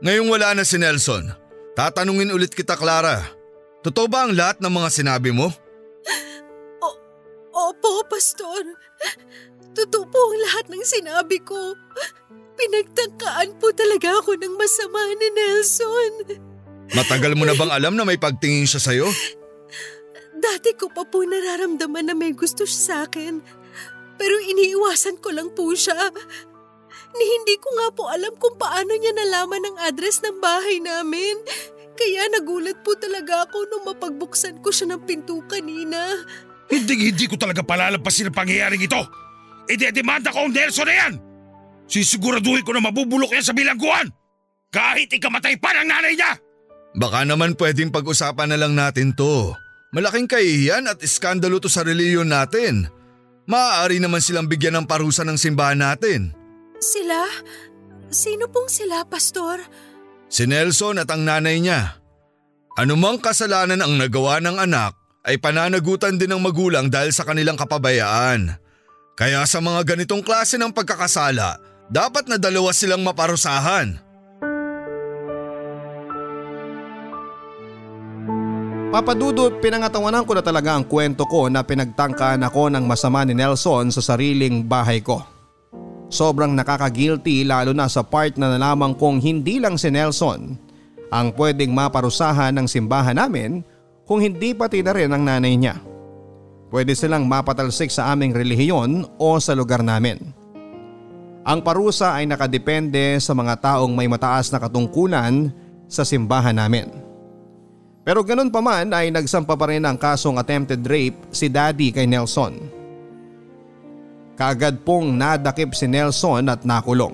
[0.00, 1.28] Ngayong wala na si Nelson,
[1.76, 3.20] tatanungin ulit kita Clara.
[3.84, 5.52] Totoo ba ang lahat ng mga sinabi mo?
[7.52, 8.64] Opo, Pastor.
[9.76, 11.76] Totoo po ang lahat ng sinabi ko.
[12.56, 16.12] Pinagtangkaan po talaga ako ng masama ni Nelson.
[16.96, 19.08] Matagal mo na bang alam na may pagtingin siya sa'yo?
[20.40, 23.44] Dati ko pa po nararamdaman na may gusto siya sa akin.
[24.16, 25.96] Pero iniiwasan ko lang po siya.
[27.10, 31.42] Ni hindi ko nga po alam kung paano niya nalaman ang address ng bahay namin.
[31.98, 36.24] Kaya nagulat po talaga ako nung mapagbuksan ko siya ng pinto kanina.
[36.70, 39.02] Hindi hindi ko talaga palalampasin ang pangyayaring ito.
[39.68, 41.12] Idedemanda ko ang Nelson na yan.
[41.90, 44.08] Sisiguraduhin ko na mabubulok yan sa bilangguan.
[44.70, 46.38] Kahit ikamatay pa ng nanay niya.
[46.94, 49.54] Baka naman pwedeng pag-usapan na lang natin to.
[49.90, 52.86] Malaking kahihiyan at iskandalo to sa reliyon natin.
[53.50, 56.39] Maaari naman silang bigyan ng parusa ng simbahan natin.
[56.80, 57.28] Sila?
[58.08, 59.60] Sino pong sila, Pastor?
[60.32, 62.00] Si Nelson at ang nanay niya.
[62.80, 64.96] Anumang kasalanan ang nagawa ng anak
[65.28, 68.56] ay pananagutan din ng magulang dahil sa kanilang kapabayaan.
[69.12, 71.60] Kaya sa mga ganitong klase ng pagkakasala,
[71.92, 74.00] dapat na dalawa silang maparusahan.
[78.90, 83.92] Papadudot, pinangatawanan ko na talaga ang kwento ko na pinagtangkaan ako ng masama ni Nelson
[83.94, 85.22] sa sariling bahay ko.
[86.10, 90.58] Sobrang nakaka-guilty lalo na sa part na nalaman kong hindi lang si Nelson
[91.10, 93.62] ang pwedeng maparusahan ng simbahan namin
[94.06, 95.78] kung hindi pati na rin ang nanay niya.
[96.70, 100.18] Pwede silang mapatalsik sa aming relihiyon o sa lugar namin.
[101.42, 105.50] Ang parusa ay nakadepende sa mga taong may mataas na katungkulan
[105.90, 106.86] sa simbahan namin.
[108.06, 112.06] Pero ganun pa man ay nagsampa pa rin ang kasong attempted rape si daddy kay
[112.06, 112.79] Nelson.
[114.40, 117.12] Kaagad pong nadakip si Nelson at nakulong.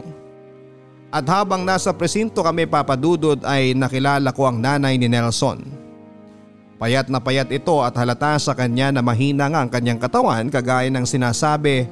[1.11, 5.59] At habang nasa presinto kami papadudod ay nakilala ko ang nanay ni Nelson.
[6.79, 10.87] Payat na payat ito at halata sa kanya na mahina nga ang kanyang katawan kagaya
[10.87, 11.91] ng sinasabi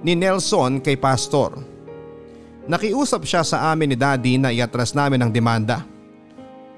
[0.00, 1.60] ni Nelson kay Pastor.
[2.64, 5.84] Nakiusap siya sa amin ni Daddy na iatras namin ang demanda.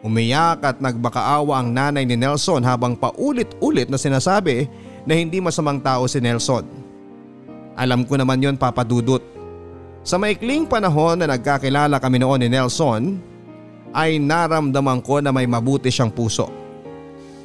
[0.03, 4.67] Umiyak at nagbakaawa ang nanay ni Nelson habang paulit-ulit na sinasabi
[5.07, 6.82] na hindi masamang tao si Nelson.
[7.79, 9.23] Alam ko naman yon papadudot.
[10.03, 13.17] Sa maikling panahon na nagkakilala kami noon ni Nelson
[13.95, 16.51] ay naramdaman ko na may mabuti siyang puso.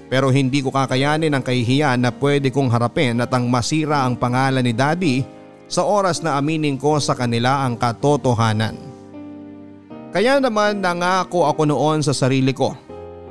[0.08, 4.64] Pero hindi ko kakayanin ang kahihiyan na pwede kong harapin at ang masira ang pangalan
[4.64, 5.16] ni Daddy
[5.68, 8.80] sa oras na aminin ko sa kanila ang katotohanan.
[10.16, 12.72] Kaya naman nangako ako noon sa sarili ko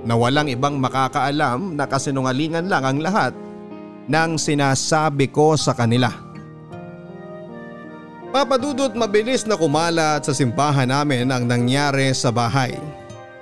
[0.04, 3.32] na walang ibang makakaalam na kasinungalingan lang ang lahat
[4.06, 6.25] ng sinasabi ko sa kanila.
[8.36, 12.76] Papadudot mabilis na kumalat sa simbahan namin ang nangyari sa bahay.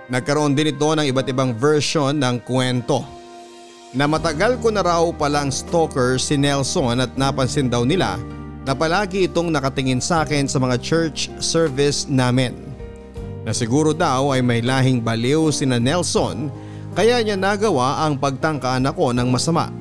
[0.06, 3.02] Nagkaroon din ito ng iba't ibang version ng kwento.
[3.90, 8.22] Na matagal ko na raw palang stalker si Nelson at napansin daw nila
[8.62, 12.54] na palagi itong nakatingin sa akin sa mga church service namin.
[13.42, 16.54] Na siguro daw ay may lahing baliw si na Nelson
[16.94, 19.74] kaya niya nagawa ang pagtangkaan ako ng masama.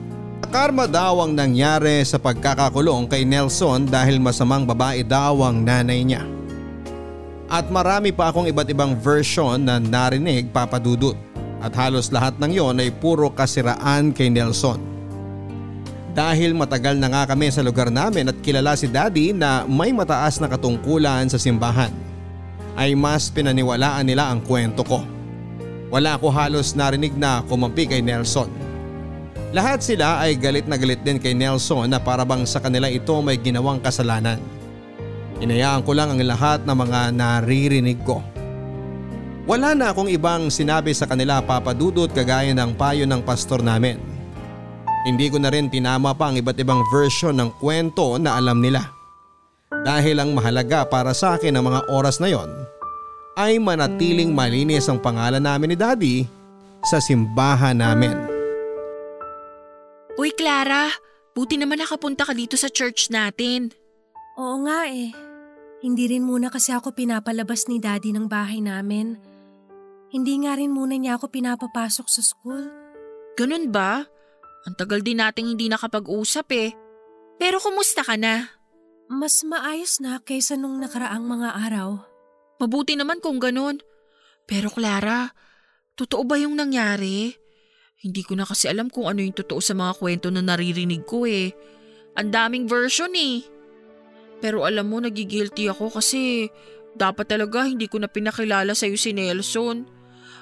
[0.54, 6.22] Karma daw ang nangyari sa pagkakakulong kay Nelson dahil masamang babae daw ang nanay niya.
[7.50, 11.18] At marami pa akong iba't ibang version na narinig papadudot
[11.58, 14.78] at halos lahat ng yon ay puro kasiraan kay Nelson.
[16.14, 20.38] Dahil matagal na nga kami sa lugar namin at kilala si daddy na may mataas
[20.38, 21.90] na katungkulan sa simbahan
[22.78, 25.02] ay mas pinaniwalaan nila ang kwento ko.
[25.90, 28.63] Wala ako halos narinig na kumampi kay Nelson.
[29.54, 33.38] Lahat sila ay galit na galit din kay Nelson na parabang sa kanila ito may
[33.38, 34.42] ginawang kasalanan.
[35.38, 38.26] Inayaan ko lang ang lahat ng mga naririnig ko.
[39.46, 44.02] Wala na akong ibang sinabi sa kanila papadudot kagaya ng payo ng pastor namin.
[45.06, 48.90] Hindi ko na rin tinama pa ang iba't ibang version ng kwento na alam nila.
[49.70, 52.50] Dahil ang mahalaga para sa akin ng mga oras na yon
[53.38, 56.16] ay manatiling malinis ang pangalan namin ni Daddy
[56.88, 58.33] sa simbahan namin.
[60.14, 60.94] Uy Clara,
[61.34, 63.74] buti naman nakapunta ka dito sa church natin.
[64.38, 65.10] Oo nga eh.
[65.82, 69.18] Hindi rin muna kasi ako pinapalabas ni daddy ng bahay namin.
[70.14, 72.70] Hindi nga rin muna niya ako pinapapasok sa school.
[73.34, 74.06] Ganun ba?
[74.70, 76.78] Ang tagal din nating hindi nakapag-usap eh.
[77.42, 78.54] Pero kumusta ka na?
[79.10, 81.98] Mas maayos na kaysa nung nakaraang mga araw.
[82.62, 83.82] Mabuti naman kung ganun.
[84.46, 85.34] Pero Clara,
[85.98, 87.34] totoo ba yung nangyari?
[88.04, 91.24] Hindi ko na kasi alam kung ano yung totoo sa mga kwento na naririnig ko
[91.24, 91.56] eh.
[92.20, 93.48] Ang daming version eh.
[94.44, 96.52] Pero alam mo, nagigilty ako kasi
[97.00, 99.88] dapat talaga hindi ko na pinakilala sa'yo si Nelson.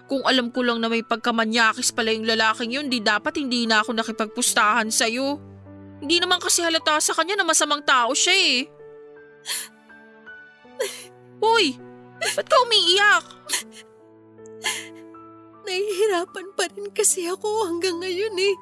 [0.10, 3.86] Kung alam ko lang na may pagkamanyakis pala yung lalaking yun, di dapat hindi na
[3.86, 5.38] ako nakipagpustahan sa'yo.
[6.02, 8.66] Hindi naman kasi halata sa kanya na masamang tao siya eh.
[11.46, 11.78] Uy!
[12.22, 13.26] Ba't ka umiiyak?
[15.72, 18.56] Nahihirapan pa rin kasi ako hanggang ngayon eh.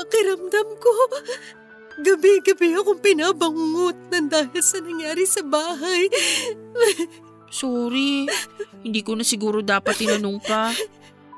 [0.00, 0.92] Pakiramdam ko,
[2.00, 6.08] gabi-gabi akong pinabangungot ng dahil sa nangyari sa bahay.
[7.52, 8.32] Sorry,
[8.80, 10.72] hindi ko na siguro dapat tinanong ka.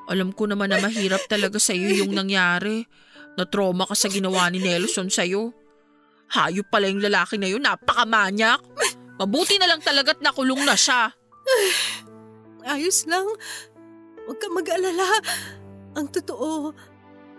[0.07, 2.87] Alam ko naman na mahirap talaga sa iyo yung nangyari.
[3.35, 5.51] Na-trauma ka sa ginawa ni Nelson sa iyo.
[6.31, 8.63] Hayop pala yung lalaki na yun, napakamanyak.
[9.19, 11.11] Mabuti na lang talaga't nakulong na siya.
[12.63, 13.27] Ayos lang.
[14.25, 15.21] Huwag ka mag-alala.
[15.95, 16.73] Ang totoo,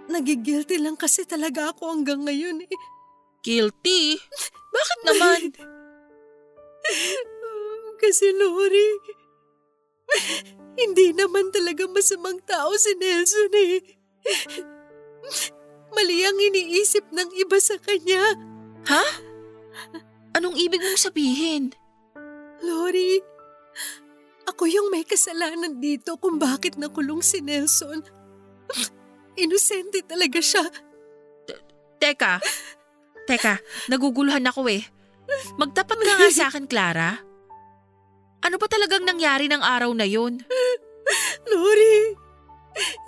[0.07, 2.77] nagigilty lang kasi talaga ako hanggang ngayon eh.
[3.45, 4.17] Guilty?
[4.75, 5.41] Bakit naman?
[8.01, 8.89] Kasi Lori,
[10.75, 13.79] hindi naman talaga masamang tao si Nelson eh.
[15.95, 18.35] Mali ang iniisip ng iba sa kanya.
[18.91, 19.05] Ha?
[20.35, 21.71] Anong ibig mong sabihin?
[22.59, 23.23] Lori,
[24.45, 28.01] ako yung may kasalanan dito kung bakit nakulong si Nelson.
[29.35, 30.63] Inosente talaga siya.
[31.99, 32.39] Teka,
[33.25, 34.85] teka, naguguluhan ako eh.
[35.57, 37.17] Magtapat ka nga sa akin, Clara.
[38.45, 40.37] Ano ba talagang nangyari ng araw na yun?
[41.49, 42.13] Lori,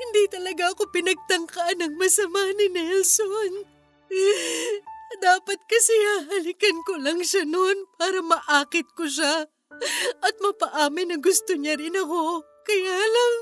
[0.02, 3.52] hindi talaga ako pinagtangkaan ng masama ni Nelson.
[5.22, 9.48] Dapat kasi hahalikan ko lang siya noon para maakit ko siya
[10.26, 12.44] at mapaamin na gusto niya rin ako.
[12.68, 13.34] Kaya lang,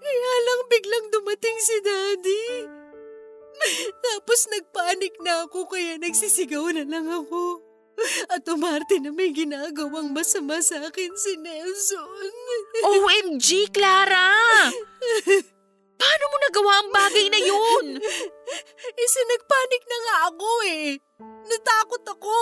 [0.00, 2.46] kaya lang biglang dumating si Daddy.
[4.02, 7.62] Tapos nagpanik na ako kaya nagsisigaw na lang ako.
[8.32, 12.32] At umarte na may ginagawang masama sa akin si Nelson.
[12.82, 14.32] OMG, Clara!
[16.00, 17.86] Paano mo nagawa ang bagay na yun?
[19.06, 20.98] Isa nagpanik na nga ako eh.
[21.46, 22.38] Natakot ako.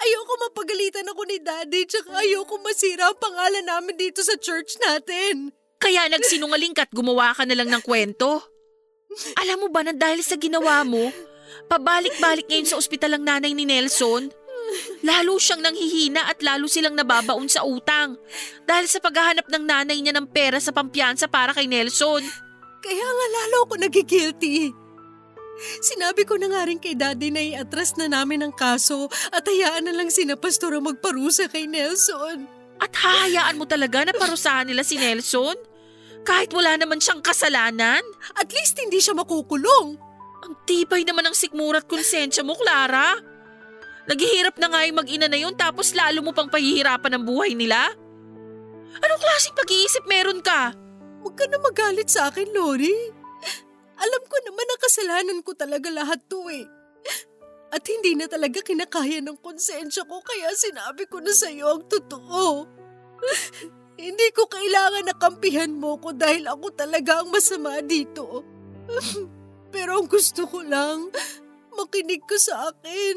[0.00, 5.52] Ayoko mapagalitan ako ni Daddy tsaka ayoko masira ang pangalan namin dito sa church natin.
[5.78, 8.42] Kaya nagsinungaling ka't gumawa ka na lang ng kwento?
[9.38, 11.10] Alam mo ba na dahil sa ginawa mo,
[11.70, 14.28] pabalik-balik ngayon sa ospital ang nanay ni Nelson?
[15.00, 18.20] Lalo siyang nanghihina at lalo silang nababaon sa utang
[18.68, 22.20] dahil sa paghahanap ng nanay niya ng pera sa pampiyansa para kay Nelson.
[22.84, 24.87] Kaya nga lalo ako nagigilty.
[25.82, 29.90] Sinabi ko na nga rin kay daddy na iatras na namin ang kaso at hayaan
[29.90, 32.46] na lang sina pastor ang magparusa kay Nelson.
[32.78, 35.58] At hahayaan mo talaga na parusahan nila si Nelson?
[36.22, 38.02] Kahit wala naman siyang kasalanan?
[38.38, 39.98] At least hindi siya makukulong.
[40.46, 43.18] Ang tibay naman ng sikmura at konsensya mo, Clara.
[44.06, 47.92] Naghihirap na nga yung mag-ina na yun tapos lalo mo pang pahihirapan ang buhay nila?
[48.98, 50.72] Anong klaseng pag-iisip meron ka?
[51.20, 53.17] Huwag ka na magalit sa akin, Lori.
[53.98, 56.66] Alam ko naman na kasalanan ko talaga lahat to eh.
[57.68, 62.64] At hindi na talaga kinakaya ng konsensya ko kaya sinabi ko na sa'yo ang totoo.
[63.98, 68.46] hindi ko kailangan na kampihan mo ko dahil ako talaga ang masama dito.
[69.74, 71.12] Pero ang gusto ko lang,
[71.76, 73.16] makinig ka sa akin.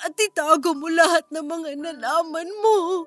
[0.00, 3.04] At itago mo lahat ng mga nalaman mo.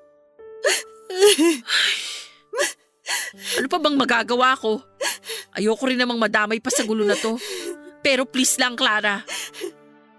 [3.58, 4.78] Ano pa bang magagawa ko?
[5.54, 7.38] Ayoko rin namang madamay pa sa gulo na to.
[8.02, 9.22] Pero please lang, Clara.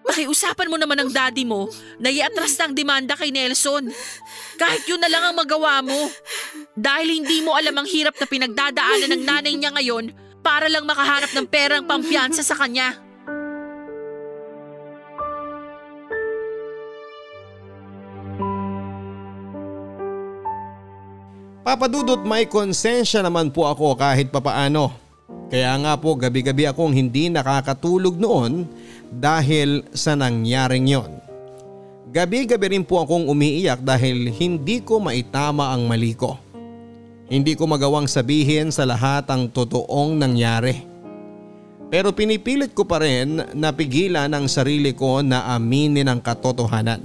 [0.05, 1.67] Pakiusapan mo naman ng daddy mo
[1.99, 3.91] na iatras ng demanda kay Nelson.
[4.55, 6.07] Kahit yun na lang ang magawa mo.
[6.77, 11.33] Dahil hindi mo alam ang hirap na pinagdadaanan ng nanay niya ngayon para lang makahanap
[11.33, 12.95] ng perang pampiyansa sa kanya.
[21.65, 25.04] Papadudot may konsensya naman po ako kahit papaano.
[25.55, 28.67] Kaya nga po gabi-gabi akong hindi nakakatulog noon
[29.07, 31.15] dahil sa nangyaring yon.
[32.11, 36.35] Gabi-gabi rin po akong umiiyak dahil hindi ko maitama ang mali ko.
[37.31, 40.83] Hindi ko magawang sabihin sa lahat ang totoong nangyari.
[41.87, 46.99] Pero pinipilit ko pa rin na pigilan ang sarili ko na aminin ang katotohanan.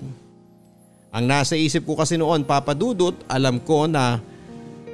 [1.15, 4.19] Ang nasa isip ko kasi noon papadudot alam ko na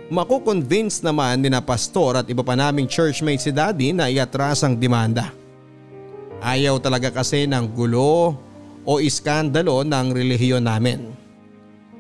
[0.07, 4.79] makukonvince naman ni na pastor at iba pa naming churchmate si daddy na iatras ang
[4.79, 5.35] demanda.
[6.39, 8.37] Ayaw talaga kasi ng gulo
[8.87, 11.11] o iskandalo ng relihiyon namin.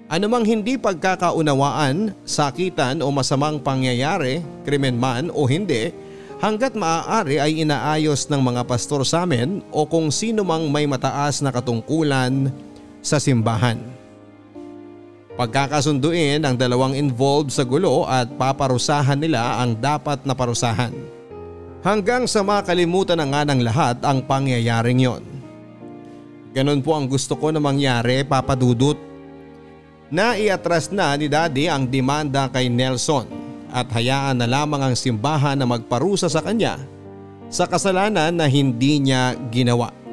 [0.06, 5.90] Anumang hindi pagkakaunawaan, sakitan o masamang pangyayari, krimen man o hindi,
[6.38, 11.42] hanggat maaari ay inaayos ng mga pastor sa amin o kung sino mang may mataas
[11.42, 12.54] na katungkulan
[13.02, 13.95] sa simbahan.
[15.36, 20.96] Pagkakasunduin ang dalawang involved sa gulo at paparusahan nila ang dapat na parusahan.
[21.84, 25.22] Hanggang sa makalimutan na nga ng lahat ang pangyayaring yon.
[26.56, 28.96] Ganon po ang gusto ko na mangyari papadudot.
[30.08, 33.28] Naiatras na ni daddy ang demanda kay Nelson
[33.68, 36.80] at hayaan na lamang ang simbahan na magparusa sa kanya
[37.52, 40.05] sa kasalanan na hindi niya ginawa.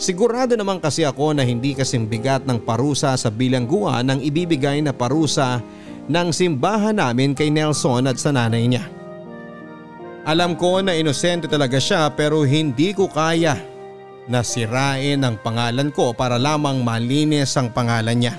[0.00, 4.90] Sigurado naman kasi ako na hindi kasing bigat ng parusa sa bilangguan ng ibibigay na
[4.90, 5.60] parusa
[6.08, 8.88] ng simbahan namin kay Nelson at sa nanay niya.
[10.22, 13.58] Alam ko na inosente talaga siya pero hindi ko kaya
[14.30, 18.34] na sirain ang pangalan ko para lamang malinis ang pangalan niya.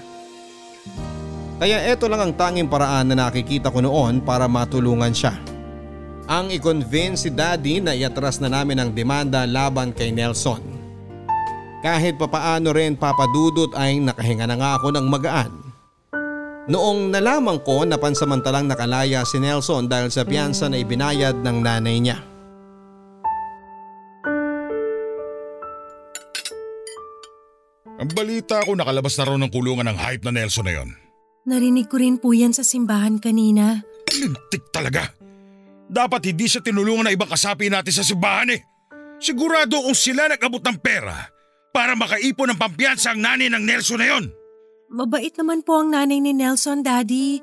[1.59, 5.35] Kaya eto lang ang tanging paraan na nakikita ko noon para matulungan siya.
[6.27, 10.72] Ang i-convince si daddy na iatras na namin ang demanda laban kay Nelson.
[11.83, 15.51] Kahit papaano rin papadudot ay nakahinga na nga ako ng magaan.
[16.71, 21.99] Noong nalaman ko na pansamantalang nakalaya si Nelson dahil sa piyansa na ibinayad ng nanay
[21.99, 22.23] niya.
[27.99, 30.89] Ang balita ko nakalabas na raw ng kulungan ng hype na Nelson na yon.
[31.43, 33.83] Narinig ko rin po yan sa simbahan kanina.
[34.07, 35.11] Lintik talaga.
[35.91, 38.63] Dapat hindi siya tinulungan na ibang kasapi natin sa simbahan eh.
[39.19, 41.42] Sigurado kung sila nag-abot ng pera
[41.73, 44.25] para makaipon ng pampiyansa ang nanay ng Nelson na yon.
[44.93, 47.41] Mabait naman po ang nanay ni Nelson, Daddy.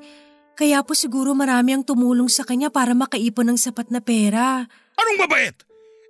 [0.55, 4.63] Kaya po siguro marami ang tumulong sa kanya para makaipon ng sapat na pera.
[4.95, 5.55] Anong mabait?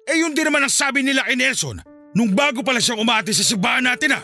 [0.06, 1.82] Eh yun din naman ang sabi nila kay Nelson
[2.14, 4.24] nung bago pala siyang umati sa simbahan natin ah.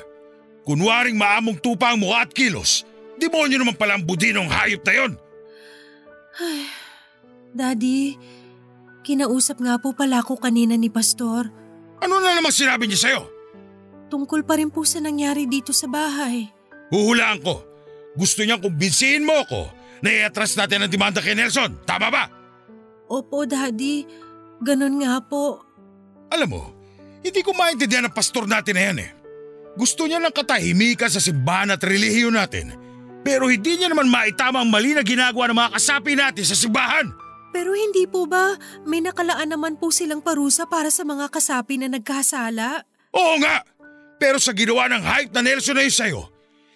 [0.67, 2.83] Kunwaring maamong tupa ang mukha at kilos,
[3.17, 5.11] demonyo naman pala ang budinong hayop na yon.
[7.55, 8.19] Daddy,
[9.07, 11.49] kinausap nga po pala ako kanina ni Pastor.
[12.03, 13.36] Ano na naman sinabi niya sa'yo?
[14.07, 16.47] Tungkol pa rin po sa nangyari dito sa bahay.
[16.91, 17.63] Huhulaan ko.
[18.15, 19.67] Gusto niyang kumbinsihin mo ako
[20.01, 21.83] na i-atras natin ang demanda kay Nelson.
[21.83, 22.23] Tama ba?
[23.11, 24.07] Opo, Daddy.
[24.63, 25.61] Ganon nga po.
[26.33, 26.63] Alam mo,
[27.21, 29.11] hindi ko maintindihan ang pastor natin na yan eh.
[29.77, 32.73] Gusto niya ng katahimikan sa simbahan at relihiyon natin.
[33.21, 37.11] Pero hindi niya naman maitama ang mali na ginagawa ng mga kasapi natin sa simbahan.
[37.53, 41.91] Pero hindi po ba may nakalaan naman po silang parusa para sa mga kasapi na
[41.91, 42.87] nagkasala?
[43.13, 43.61] Oo nga!
[44.17, 46.21] Pero sa ginawa ng hype na Nelson na yun sa'yo,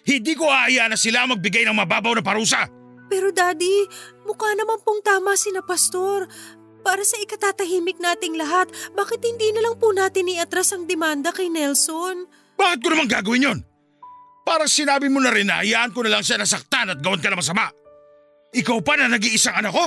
[0.06, 2.66] hindi ko aayaan na sila magbigay ng mababaw na parusa.
[3.10, 3.86] Pero Daddy,
[4.24, 6.26] mukha naman pong tama si na Pastor.
[6.82, 8.66] Para sa ikatatahimik nating lahat,
[8.98, 12.26] bakit hindi na lang po natin iatras ang demanda kay Nelson?
[12.58, 13.58] Bakit ko naman gagawin yon?
[14.42, 17.30] Parang sinabi mo na rin na hayaan ko na lang siya nasaktan at gawin ka
[17.30, 17.70] na masama.
[18.50, 19.86] Ikaw pa na nag-iisang anak ko?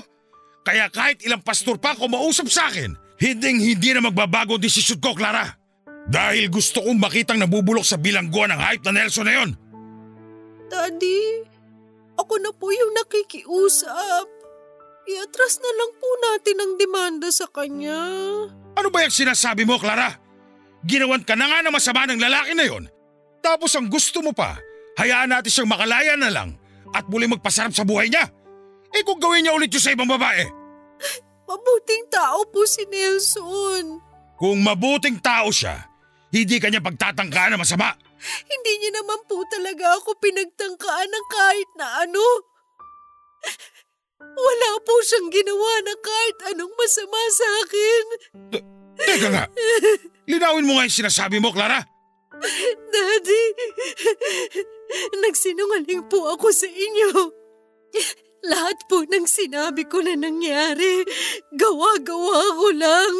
[0.63, 5.11] Kaya kahit ilang pastor pa kumausap sa akin, hinding hindi na magbabago ang desisyon ko,
[5.13, 5.64] Clara.
[6.05, 9.49] Dahil gusto kong makitang nabubulok sa bilangguan ng hype na Nelson na yon.
[10.69, 11.41] Daddy,
[12.17, 14.25] ako na po yung nakikiusap.
[15.05, 18.01] Iatras na lang po natin ang demanda sa kanya.
[18.73, 20.17] Ano ba yung sinasabi mo, Clara?
[20.85, 22.85] Ginawan ka na nga ng masama ng lalaki na yon.
[23.41, 24.57] Tapos ang gusto mo pa,
[24.97, 26.57] hayaan natin siyang makalaya na lang
[26.93, 28.25] at muli magpasarap sa buhay niya.
[28.93, 30.45] Eh kung gawin niya ulit yun sa ibang babae.
[31.45, 34.01] Mabuting tao po si Nelson.
[34.35, 35.85] Kung mabuting tao siya,
[36.33, 37.93] hindi kanya pagtatangkaan na masama.
[38.45, 42.25] Hindi niya naman po talaga ako pinagtangkaan ng kahit na ano.
[44.19, 48.03] Wala po siyang ginawa na kahit anong masama sa akin.
[48.95, 49.45] Teka nga,
[50.25, 51.83] linawin mo nga yung sinasabi mo, Clara.
[52.91, 53.43] Daddy,
[55.23, 57.31] nagsinungaling po ako sa inyo.
[58.45, 61.01] Lahat po ng sinabi ko na nangyari,
[61.55, 63.13] gawa-gawa ko lang.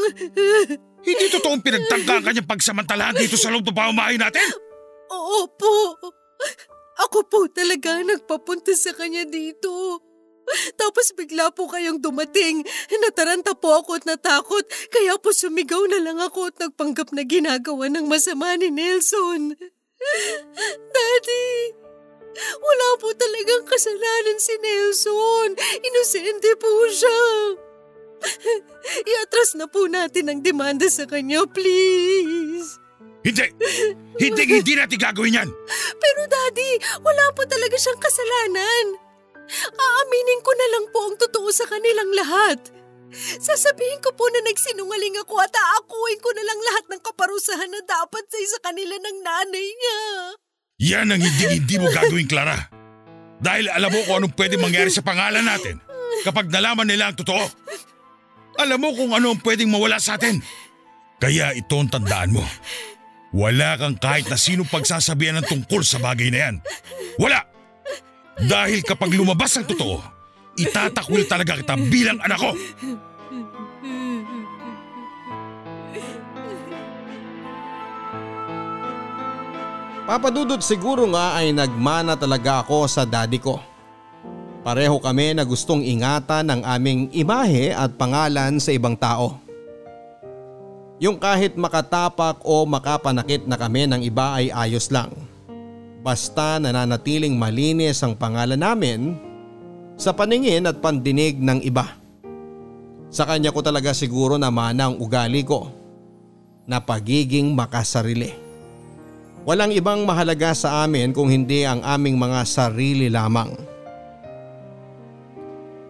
[1.05, 4.43] Hindi totoong pinagtangkaan kanyang pagsamantalahan dito sa loob ng pamamahay natin?
[5.13, 5.73] Oo po.
[7.05, 10.01] Ako po talaga nagpapunta sa kanya dito.
[10.77, 12.65] Tapos bigla po kayong dumating.
[13.01, 14.65] Nataranta po ako at natakot.
[14.93, 19.57] Kaya po sumigaw na lang ako at nagpanggap na ginagawa ng masama ni Nelson.
[20.93, 21.47] Daddy,
[22.35, 25.49] Wala po talagang kasalanan si Nelson.
[25.81, 27.19] Inosente po siya.
[29.11, 32.77] Iatras na po natin ang demanda sa kanya, please.
[33.25, 33.45] Hindi!
[34.21, 35.49] Hindi, hindi natin gagawin yan!
[35.97, 38.85] Pero daddy, wala po talaga siyang kasalanan.
[39.73, 42.59] Aaminin ko na lang po ang totoo sa kanilang lahat.
[43.15, 47.81] Sasabihin ko po na nagsinungaling ako at aakuin ko na lang lahat ng kaparusahan na
[47.85, 49.99] dapat sa isa kanila ng nanay niya.
[50.93, 52.57] Yan ang hindi hindi mo gagawin, Clara.
[53.39, 55.79] Dahil alam mo kung anong pwedeng mangyari sa pangalan natin
[56.25, 57.45] kapag nalaman nila ang totoo.
[58.55, 60.39] Alam mo kung ano ang pwedeng mawala sa atin.
[61.19, 62.43] Kaya ito ang tandaan mo.
[63.35, 66.55] Wala kang kahit na sinong pagsasabihan ng tungkol sa bagay na yan.
[67.19, 67.43] Wala!
[68.35, 69.99] Dahil kapag lumabas ang totoo,
[70.55, 72.51] itatakwil talaga kita bilang anak ko.
[80.05, 83.57] Papadudot siguro nga ay nagmana talaga ako sa daddy ko.
[84.65, 89.37] Pareho kami na gustong ingatan ang aming imahe at pangalan sa ibang tao.
[90.97, 95.13] Yung kahit makatapak o makapanakit na kami ng iba ay ayos lang.
[96.01, 99.13] Basta nananatiling malinis ang pangalan namin
[100.01, 101.85] sa paningin at pandinig ng iba.
[103.13, 105.69] Sa kanya ko talaga siguro naman ang ugali ko
[106.65, 108.33] na pagiging makasarili.
[109.45, 113.74] Walang ibang mahalaga sa amin kung hindi ang aming mga sarili lamang.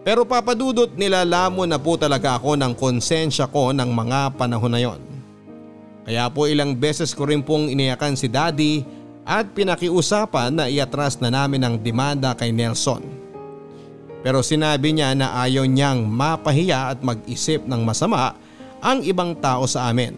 [0.06, 5.02] Pero papadudot nilalamon na po talaga ako ng konsensya ko ng mga panahon na yon.
[6.06, 8.86] Kaya po ilang beses ko rin pong iniyakan si daddy
[9.26, 13.02] at pinakiusapan na iatras na namin ang demanda kay Nelson.
[14.22, 18.38] Pero sinabi niya na ayaw niyang mapahiya at mag-isip ng masama
[18.78, 20.14] ang ibang tao sa amin.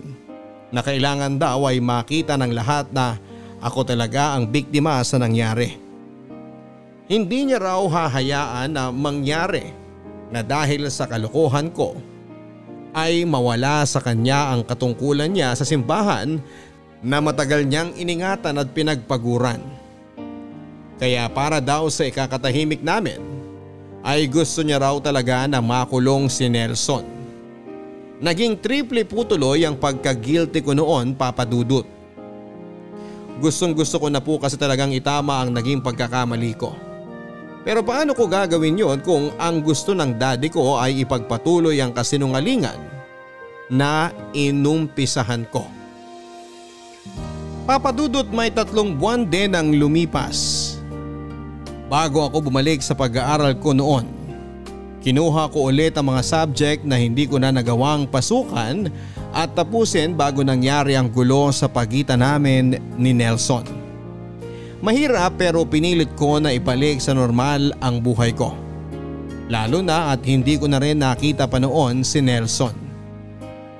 [0.68, 3.16] Na kailangan daw ay makita ng lahat na
[3.64, 5.80] ako talaga ang biktima sa nangyari.
[7.08, 9.77] Hindi niya raw hahayaan na mangyari
[10.28, 11.96] na dahil sa kalokohan ko
[12.92, 16.40] ay mawala sa kanya ang katungkulan niya sa simbahan
[17.04, 19.62] na matagal niyang iningatan at pinagpaguran.
[20.98, 23.22] Kaya para daw sa ikakatahimik namin
[24.02, 27.06] ay gusto niya raw talaga na makulong si Nelson.
[28.18, 31.86] Naging triple po tuloy ang pagka-guilty ko noon papadudot.
[33.38, 36.74] Gustong gusto ko na po kasi talagang itama ang naging pagkakamali ko.
[37.68, 42.80] Pero paano ko gagawin yon kung ang gusto ng daddy ko ay ipagpatuloy ang kasinungalingan
[43.68, 45.68] na inumpisahan ko?
[47.68, 50.80] Papadudot may tatlong buwan din ang lumipas.
[51.92, 54.08] Bago ako bumalik sa pag-aaral ko noon,
[55.04, 58.88] kinuha ko ulit ang mga subject na hindi ko na nagawang pasukan
[59.36, 63.77] at tapusin bago nangyari ang gulo sa pagitan namin ni Nelson.
[64.78, 68.54] Mahirap pero pinilit ko na ibalik sa normal ang buhay ko.
[69.50, 72.70] Lalo na at hindi ko na rin nakita pa noon si Nelson.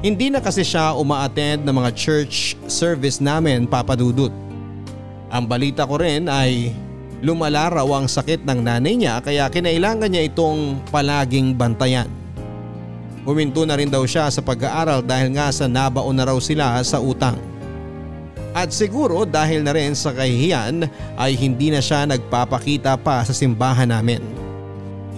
[0.03, 4.35] Hindi na kasi siya umaattend ng mga church service namin papadudot.
[5.31, 6.75] Ang balita ko rin ay
[7.23, 12.11] lumala raw ang sakit ng nanay niya kaya kinailangan niya itong palaging bantayan.
[13.23, 16.99] Huminto na rin daw siya sa pag-aaral dahil nga sa nabaon na raw sila sa
[16.99, 17.37] utang.
[18.57, 20.89] At siguro dahil na rin sa kahihiyan
[21.21, 24.25] ay hindi na siya nagpapakita pa sa simbahan namin.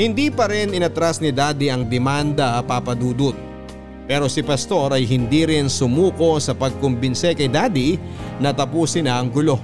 [0.00, 3.36] Hindi pa rin inatras ni daddy ang demanda papadudot.
[4.10, 7.94] Pero si pastor ay hindi rin sumuko sa pagkumbinse kay daddy
[8.42, 9.60] na tapusin na ang gulo.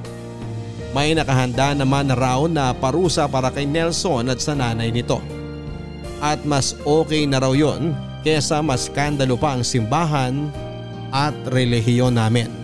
[0.94, 5.18] May nakahanda naman na raw na parusa para kay Nelson at sa nanay nito.
[6.22, 7.92] At mas okay na raw yon
[8.24, 10.48] kesa mas skandalo pa ang simbahan
[11.12, 12.55] at relihiyon namin.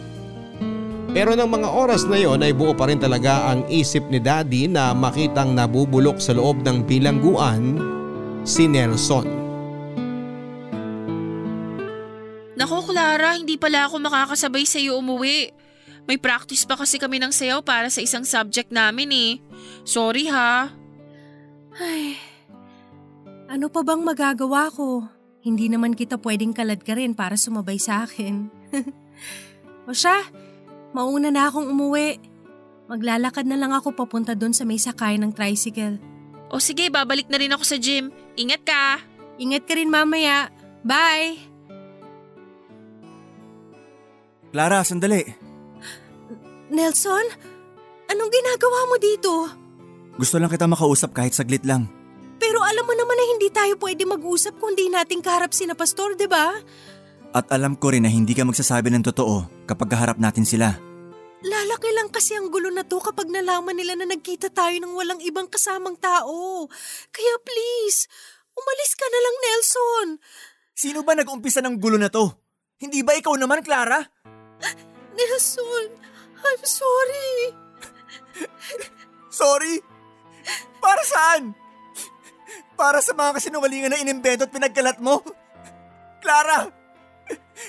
[1.13, 4.65] Pero ng mga oras na yon ay buo pa rin talaga ang isip ni daddy
[4.65, 7.77] na makitang nabubulok sa loob ng bilangguan
[8.49, 9.29] si Nelson.
[12.57, 15.53] Nako Clara, hindi pala ako makakasabay sa iyo umuwi.
[16.09, 19.31] May practice pa kasi kami ng sayaw para sa isang subject namin eh.
[19.85, 20.73] Sorry ha.
[21.77, 22.17] Ay,
[23.53, 25.05] ano pa bang magagawa ko?
[25.45, 28.49] Hindi naman kita pwedeng kalad ka rin para sumabay sa akin.
[29.89, 30.23] o siya,
[30.93, 32.21] mauna na akong umuwi.
[32.89, 35.97] Maglalakad na lang ako papunta doon sa may sakay ng tricycle.
[36.53, 38.13] O sige, babalik na rin ako sa gym.
[38.37, 39.01] Ingat ka!
[39.41, 40.53] Ingat ka rin mamaya.
[40.85, 41.41] Bye!
[44.53, 45.25] Clara, sandali.
[46.69, 47.25] Nelson?
[48.13, 49.33] Anong ginagawa mo dito?
[50.21, 51.89] Gusto lang kita makausap kahit saglit lang.
[52.37, 55.73] Pero alam mo naman na hindi tayo pwede mag-usap kung di natin kaharap si na
[55.73, 56.53] pastor, di ba?
[57.33, 60.77] At alam ko rin na hindi ka magsasabi ng totoo kapag kaharap natin sila.
[61.43, 65.19] Lalaki lang kasi ang gulo na to kapag nalaman nila na nagkita tayo ng walang
[65.25, 66.71] ibang kasamang tao.
[67.11, 68.07] Kaya please,
[68.55, 70.09] umalis ka na lang Nelson.
[70.77, 72.31] Sino ba nag-umpisa ng gulo na to?
[72.79, 73.99] Hindi ba ikaw naman, Clara?
[75.19, 75.87] Nelson,
[76.43, 77.33] I'm sorry.
[79.33, 79.81] Sorry?
[80.77, 81.57] Para saan?
[82.77, 85.25] Para sa mga kasinungalingan na inimbento at pinagkalat mo?
[86.21, 86.82] Clara!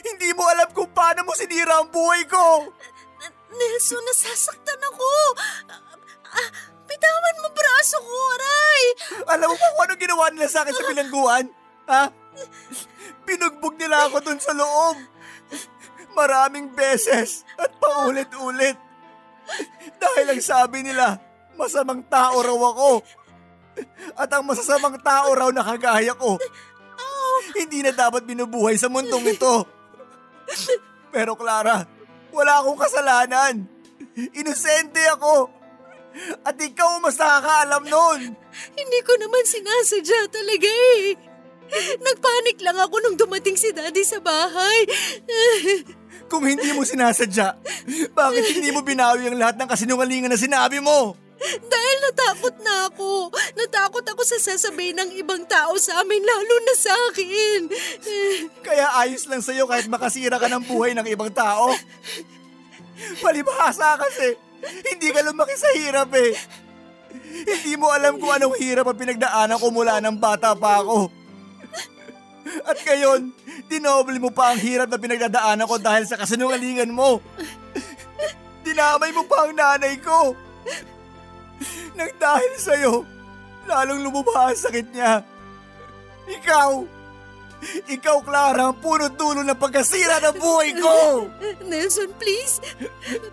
[0.08, 2.72] Hindi mo alam kung paano mo sinira ang buhay ko!
[3.54, 5.10] Nelson, nasasaktan ako.
[6.34, 6.50] Ah,
[6.90, 8.84] bitawan mo braso ko, aray.
[9.38, 11.46] Alam mo ba kung ano ginawa nila sa akin sa bilangguan?
[11.86, 12.04] Ha?
[13.24, 14.98] Pinugbog nila ako dun sa loob.
[16.18, 18.78] Maraming beses at paulit-ulit.
[20.02, 21.22] Dahil ang sabi nila,
[21.54, 22.92] masamang tao raw ako.
[24.14, 26.38] At ang masasamang tao raw na kagaya ko,
[27.56, 29.66] hindi na dapat binubuhay sa mundong ito.
[31.14, 31.86] Pero Clara,
[32.34, 33.54] wala akong kasalanan.
[34.34, 35.50] Inosente ako.
[36.46, 38.22] At ikaw mas nakakaalam nun.
[38.78, 41.18] Hindi ko naman sinasadya talaga eh.
[41.98, 44.86] Nagpanik lang ako nung dumating si Daddy sa bahay.
[46.30, 47.58] Kung hindi mo sinasadya,
[48.14, 51.18] bakit hindi mo binawi ang lahat ng kasinungalingan na sinabi mo?
[51.74, 53.32] Dahil natakot na ako.
[53.56, 57.60] Natakot ako sa sasabihin ng ibang tao sa amin, lalo na sa akin.
[58.68, 61.76] Kaya ayos lang sa'yo kahit makasira ka ng buhay ng ibang tao.
[63.20, 66.32] Palibhasa kasi, hindi ka lumaki sa hirap eh.
[67.14, 71.12] Hindi mo alam kung anong hirap ang pinagdaanan ko mula ng bata pa ako.
[72.64, 73.32] At ngayon,
[73.72, 77.20] dinoble mo pa ang hirap na pinagdadaanan ko dahil sa kasinungalingan mo.
[78.64, 80.38] Dinamay mo pa ang nanay ko.
[81.98, 82.94] Nang dahil sa'yo,
[83.68, 85.24] lalong lumubha ang sakit niya.
[86.24, 86.72] Ikaw,
[87.88, 91.28] ikaw Clara ang puno-dulo ng pagkasira ng buhay ko.
[91.70, 92.60] Nelson, please.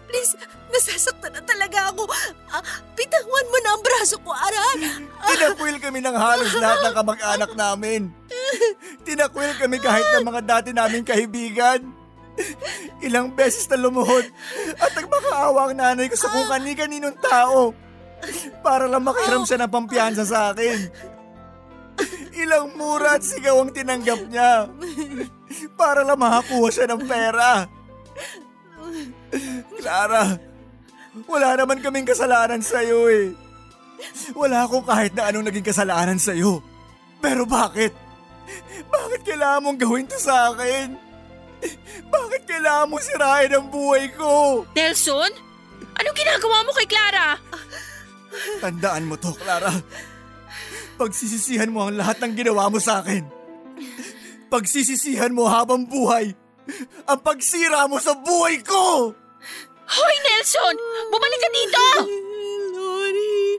[0.06, 0.32] Please,
[0.70, 2.06] nasasaktan na talaga ako.
[2.50, 2.62] Ah,
[2.94, 5.02] bitawan mo na ang braso ko, aray.
[5.34, 8.10] Tinakwil kami ng halos lahat ng kamag-anak namin.
[9.06, 11.82] Tinakwil kami kahit ng mga dati naming kaibigan.
[13.04, 14.24] Ilang beses na lumuhod
[14.78, 17.74] at nagmakaawa ang nanay ko sa kung kani-kaninong tao
[18.60, 20.78] para lang makahiram siya ng pampiyansa sa akin.
[22.36, 24.70] Ilang mura at sigaw ang tinanggap niya
[25.76, 27.68] para lang makakuha siya ng pera.
[29.76, 30.38] Clara,
[31.28, 33.26] wala naman kaming kasalanan sa'yo eh.
[34.32, 36.64] Wala akong kahit na anong naging kasalanan sa'yo.
[37.20, 37.92] Pero bakit?
[38.88, 40.96] Bakit kailangan mong gawin to sa akin?
[42.08, 44.64] Bakit kailangan mo sirain ang buhay ko?
[44.72, 45.30] Nelson?
[46.00, 47.36] Anong ginagawa mo kay Clara?
[48.62, 49.70] Tandaan mo to, Clara.
[51.00, 53.24] Pagsisisihan mo ang lahat ng ginawa mo sa akin.
[54.50, 56.34] Pagsisisihan mo habang buhay
[57.06, 59.14] ang pagsira mo sa buhay ko!
[59.90, 60.76] Hoy, Nelson!
[61.10, 61.84] Bumalik ka dito!
[62.78, 63.58] Lori,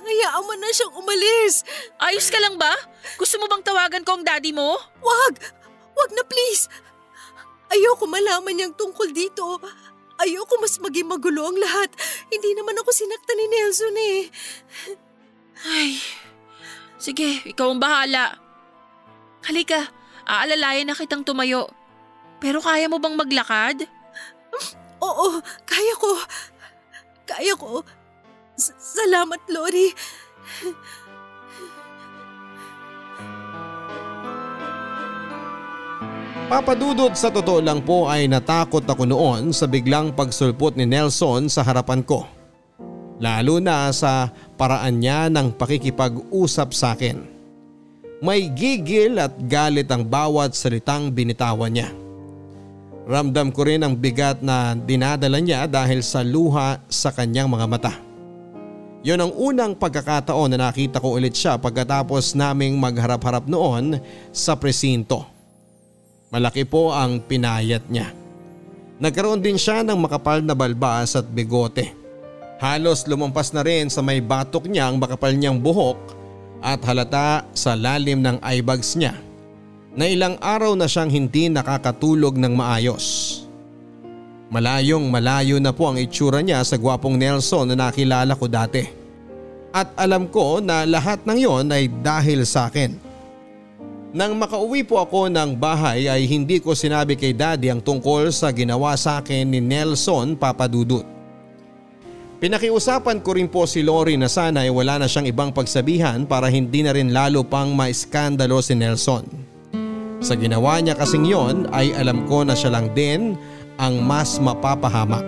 [0.00, 1.66] hayaan mo na siyang umalis.
[2.00, 2.72] Ayos ka lang ba?
[3.20, 4.80] Gusto mo bang tawagan ko ang daddy mo?
[5.04, 5.34] Wag!
[5.92, 6.72] Wag na please!
[7.70, 9.60] Ayoko malaman niyang tungkol dito.
[10.20, 11.90] Ayoko mas maging magulo ang lahat.
[12.28, 14.20] Hindi naman ako sinaktan ni Nelson eh.
[15.64, 15.90] Ay,
[17.00, 18.36] sige, ikaw ang bahala.
[19.48, 19.88] Halika,
[20.28, 21.72] aalalayan na kitang tumayo.
[22.40, 23.88] Pero kaya mo bang maglakad?
[25.00, 26.12] Oo, kaya ko.
[27.24, 27.84] Kaya ko.
[28.56, 29.92] S- salamat, Lori.
[36.50, 41.62] Papadudot sa totoo lang po ay natakot ako noon sa biglang pagsulpot ni Nelson sa
[41.62, 42.26] harapan ko.
[43.22, 47.22] Lalo na sa paraan niya ng pakikipag-usap sa akin.
[48.18, 51.94] May gigil at galit ang bawat salitang binitawan niya.
[53.06, 57.94] Ramdam ko rin ang bigat na dinadala niya dahil sa luha sa kanyang mga mata.
[59.06, 64.02] Yon ang unang pagkakataon na nakita ko ulit siya pagkatapos naming magharap-harap noon
[64.34, 65.38] sa presinto.
[66.30, 68.14] Malaki po ang pinayat niya.
[69.02, 71.90] Nagkaroon din siya ng makapal na balbas at bigote.
[72.62, 75.98] Halos lumampas na rin sa may batok niya ang makapal niyang buhok
[76.62, 79.18] at halata sa lalim ng eyebags niya
[79.90, 83.42] na ilang araw na siyang hindi nakakatulog ng maayos.
[84.54, 88.86] Malayong malayo na po ang itsura niya sa gwapong Nelson na nakilala ko dati.
[89.74, 93.09] At alam ko na lahat ng yon ay dahil sa akin.
[94.10, 98.50] Nang makauwi po ako ng bahay ay hindi ko sinabi kay daddy ang tungkol sa
[98.50, 101.06] ginawa sa akin ni Nelson Papadudut.
[102.42, 106.50] Pinakiusapan ko rin po si Lori na sana ay wala na siyang ibang pagsabihan para
[106.50, 109.22] hindi na rin lalo pang maiskandalo si Nelson.
[110.18, 113.38] Sa ginawa niya kasing yon ay alam ko na siya lang din
[113.78, 115.22] ang mas mapapahamak.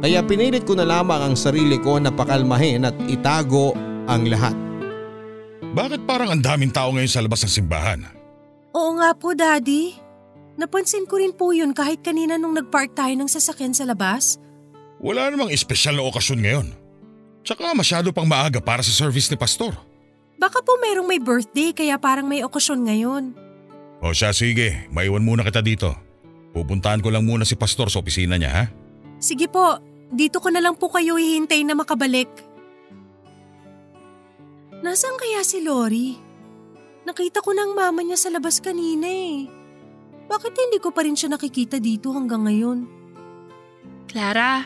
[0.00, 3.76] Kaya pinilit ko na lamang ang sarili ko na pakalmahin at itago
[4.08, 4.69] ang lahat.
[5.70, 8.02] Bakit parang ang daming tao ngayon sa labas ng simbahan?
[8.74, 9.94] Oo nga po, Daddy.
[10.58, 14.42] Napansin ko rin po yun kahit kanina nung nagpark tayo ng sasakyan sa labas.
[14.98, 16.66] Wala namang espesyal na okasyon ngayon.
[17.46, 19.72] Tsaka masyado pang maaga para sa service ni Pastor.
[20.36, 23.24] Baka po merong may birthday kaya parang may okasyon ngayon.
[24.02, 25.94] O siya sige, maiwan muna kita dito.
[26.50, 28.64] Pupuntahan ko lang muna si Pastor sa opisina niya ha?
[29.22, 29.78] Sige po,
[30.10, 32.28] dito ko na lang po kayo hihintay na makabalik.
[34.80, 36.16] Nasaan kaya si Lori?
[37.04, 39.44] Nakita ko ng mama niya sa labas kanina eh.
[40.24, 42.88] Bakit hindi ko pa rin siya nakikita dito hanggang ngayon?
[44.08, 44.64] Clara,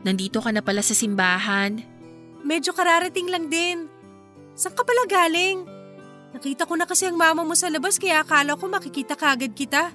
[0.00, 1.76] nandito ka na pala sa simbahan.
[2.40, 3.84] Medyo kararating lang din.
[4.56, 5.68] Saan ka pala galing?
[6.32, 9.92] Nakita ko na kasi ang mama mo sa labas kaya akala ko makikita kagad kita.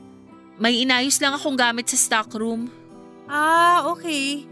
[0.62, 2.70] May inayos lang akong gamit sa stockroom.
[3.26, 4.46] Ah, okay.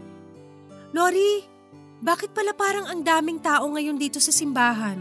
[0.90, 1.53] Lori,
[2.04, 5.00] bakit pala parang ang daming tao ngayon dito sa simbahan?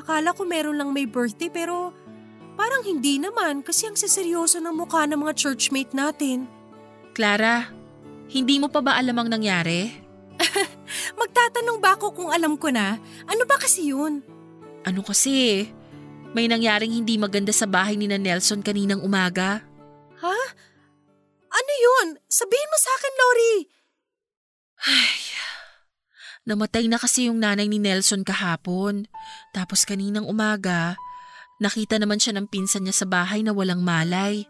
[0.00, 1.92] Akala ko meron lang may birthday pero
[2.56, 6.48] parang hindi naman kasi ang seseryoso ng mukha ng mga churchmate natin.
[7.12, 7.68] Clara,
[8.32, 9.92] hindi mo pa ba alam ang nangyari?
[11.20, 12.96] Magtatanong ba ako kung alam ko na?
[13.28, 14.24] Ano ba kasi yun?
[14.88, 15.68] Ano kasi?
[16.32, 19.60] May nangyaring hindi maganda sa bahay ni na Nelson kaninang umaga.
[20.20, 20.38] Ha?
[21.48, 22.20] Ano yun?
[22.28, 23.54] Sabihin mo sa akin, Lori.
[24.76, 25.16] Ay,
[26.46, 29.10] namatay na kasi yung nanay ni Nelson kahapon.
[29.50, 30.94] Tapos kaninang umaga,
[31.58, 34.46] nakita naman siya ng pinsan niya sa bahay na walang malay.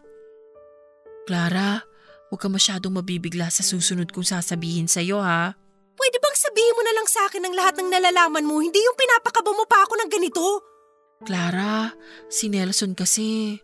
[1.26, 1.82] Clara,
[2.30, 5.57] huwag ka masyadong mabibigla sa susunod kong sasabihin sa'yo ha.
[5.97, 8.94] Pwede bang sabihin mo na lang sa akin ang lahat ng nalalaman mo, hindi yung
[8.94, 10.44] pinapakaba mo pa ako ng ganito?
[11.24, 11.97] Clara,
[12.28, 13.57] si Nelson kasi,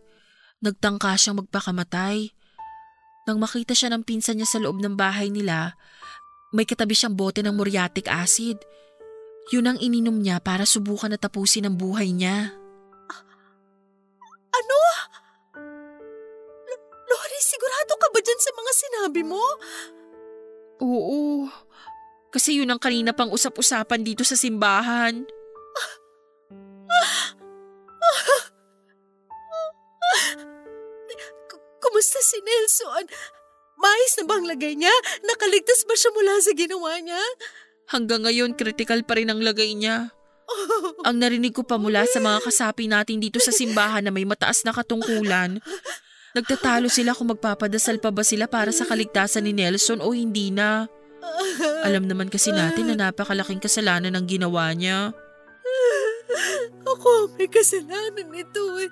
[0.65, 2.33] nagtangka siyang magpakamatay.
[3.29, 5.77] Nang makita siya ng pinsan niya sa loob ng bahay nila,
[6.53, 8.61] may katabi siyang bote ng muriatic acid.
[9.49, 12.53] Yun ang ininom niya para subukan na tapusin ang buhay niya.
[14.53, 14.79] Ano?
[16.69, 19.43] L- Lori, sigurado ka ba dyan sa mga sinabi mo?
[20.85, 21.49] Oo,
[22.29, 25.25] kasi yun ang kanina pang usap-usapan dito sa simbahan.
[31.81, 33.05] Kumusta si Nelson?
[33.83, 34.95] Maayos na bang lagay niya?
[35.27, 37.19] Nakaligtas ba siya mula sa ginawa niya?
[37.91, 40.15] Hanggang ngayon, critical pa rin ang lagay niya.
[41.03, 44.63] Ang narinig ko pa mula sa mga kasapi natin dito sa simbahan na may mataas
[44.63, 45.59] na katungkulan.
[46.33, 50.87] Nagtatalo sila kung magpapadasal pa ba sila para sa kaligtasan ni Nelson o hindi na.
[51.85, 55.11] Alam naman kasi natin na napakalaking kasalanan ang ginawa niya.
[56.83, 58.89] Ako may kasalanan nito eh.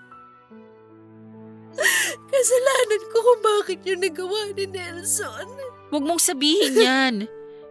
[2.32, 5.48] Kasalanan ko kung bakit yung nagawa ni Nelson.
[5.92, 7.16] Huwag mong sabihin yan.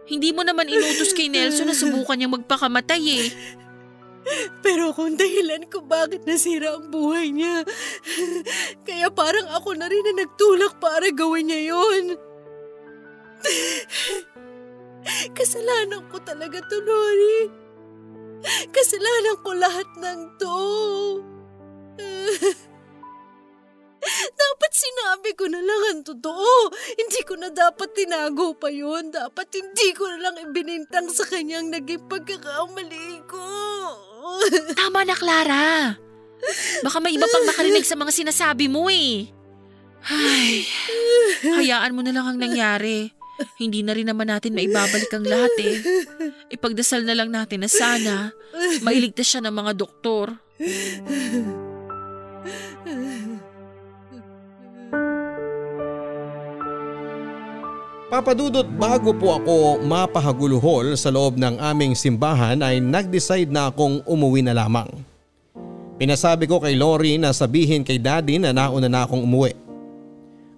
[0.05, 3.27] Hindi mo naman inutos kay Nelson na subukan niyang magpakamatay eh.
[4.61, 7.65] Pero kung dahilan ko bakit nasira ang buhay niya.
[8.85, 12.05] Kaya parang ako na rin na nagtulak para gawin niya yon.
[15.33, 17.49] Kasalanan ko talaga to, Lori.
[18.69, 20.57] Kasalanan ko lahat ng to.
[24.33, 26.73] Dapat sinabi ko na lang ang totoo.
[26.97, 29.13] Hindi ko na dapat tinago pa yun.
[29.13, 33.45] Dapat hindi ko na lang ibinintang sa kanyang naging pagkakamali ko.
[34.79, 35.97] Tama na, Clara.
[36.81, 39.29] Baka may iba pang makarinig sa mga sinasabi mo eh.
[40.01, 40.65] Ay,
[41.45, 43.13] hayaan mo na lang ang nangyari.
[43.61, 45.77] Hindi na rin naman natin maibabalik ang lahat eh.
[46.49, 48.33] Ipagdasal na lang natin na sana
[48.81, 50.33] mailigtas siya ng mga doktor.
[58.11, 64.43] Papadudot bago po ako mapahaguluhol sa loob ng aming simbahan ay nag-decide na akong umuwi
[64.43, 64.91] na lamang.
[65.95, 69.55] Pinasabi ko kay Lori na sabihin kay daddy na nauna na akong umuwi.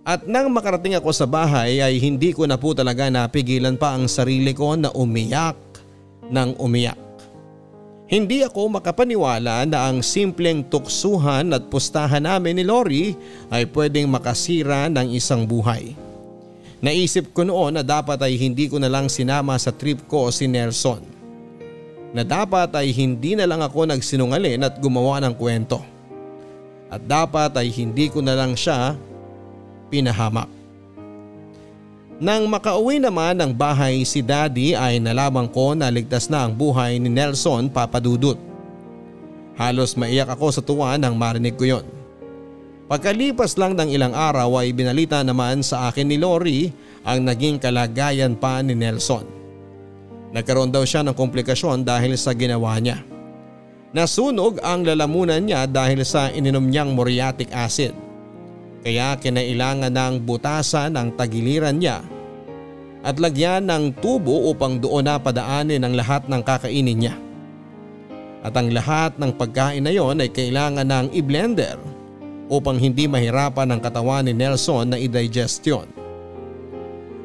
[0.01, 4.09] At nang makarating ako sa bahay ay hindi ko na po talaga napigilan pa ang
[4.09, 5.53] sarili ko na umiyak
[6.33, 6.97] ng umiyak.
[8.09, 13.13] Hindi ako makapaniwala na ang simpleng tuksuhan at pustahan namin ni Lori
[13.53, 16.02] ay pwedeng makasira ng isang buhay.
[16.83, 20.51] Naisip ko noon na dapat ay hindi ko na lang sinama sa trip ko si
[20.51, 20.99] Nelson.
[22.11, 25.79] Na dapat ay hindi na lang ako nagsinungalin at gumawa ng kwento.
[26.91, 28.99] At dapat ay hindi ko na lang siya
[29.87, 30.51] pinahamak.
[32.19, 36.99] Nang makauwi naman ng bahay si daddy ay nalaman ko na ligtas na ang buhay
[36.99, 38.35] ni Nelson papadudot.
[39.55, 42.02] Halos maiyak ako sa tuwa nang marinig ko yon.
[42.93, 46.69] Pagkalipas lang ng ilang araw ay binalita naman sa akin ni Lori
[47.01, 49.25] ang naging kalagayan pa ni Nelson.
[50.29, 53.01] Nagkaroon daw siya ng komplikasyon dahil sa ginawa niya.
[53.97, 57.97] Nasunog ang lalamunan niya dahil sa ininom niyang muriatic acid.
[58.85, 61.97] Kaya kinailangan ng butasan ang tagiliran niya
[63.01, 67.17] at lagyan ng tubo upang doon na padaanin ang lahat ng kakainin niya.
[68.45, 71.92] At ang lahat ng pagkain na yon ay kailangan ng i-blender
[72.53, 75.89] upang hindi mahirapan ang katawan ni Nelson na i-digestion.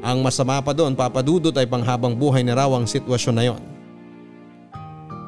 [0.00, 3.62] Ang masama pa doon papadudot ay panghabang buhay na raw ang sitwasyon na yon.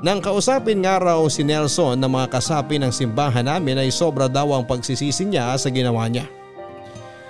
[0.01, 4.57] Nang kausapin nga raw si Nelson na mga kasapi ng simbahan namin ay sobra daw
[4.57, 6.25] ang pagsisisi niya sa ginawa niya.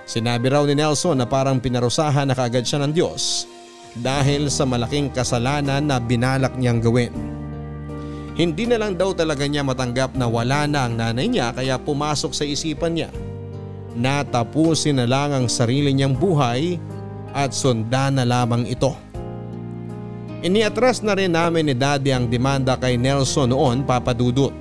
[0.06, 3.50] Sinabi raw ni Nelson na parang pinarusahan na kaagad siya ng Diyos
[3.98, 7.10] dahil sa malaking kasalanan na binalak niyang gawin.
[8.40, 12.32] Hindi na lang daw talaga niya matanggap na wala na ang nanay niya kaya pumasok
[12.32, 13.12] sa isipan niya
[13.92, 16.80] na tapusin na lang ang sarili niyang buhay
[17.36, 18.96] at sundan na lamang ito.
[20.40, 24.56] Iniatras na rin namin ni Daddy ang demanda kay Nelson noon papadudot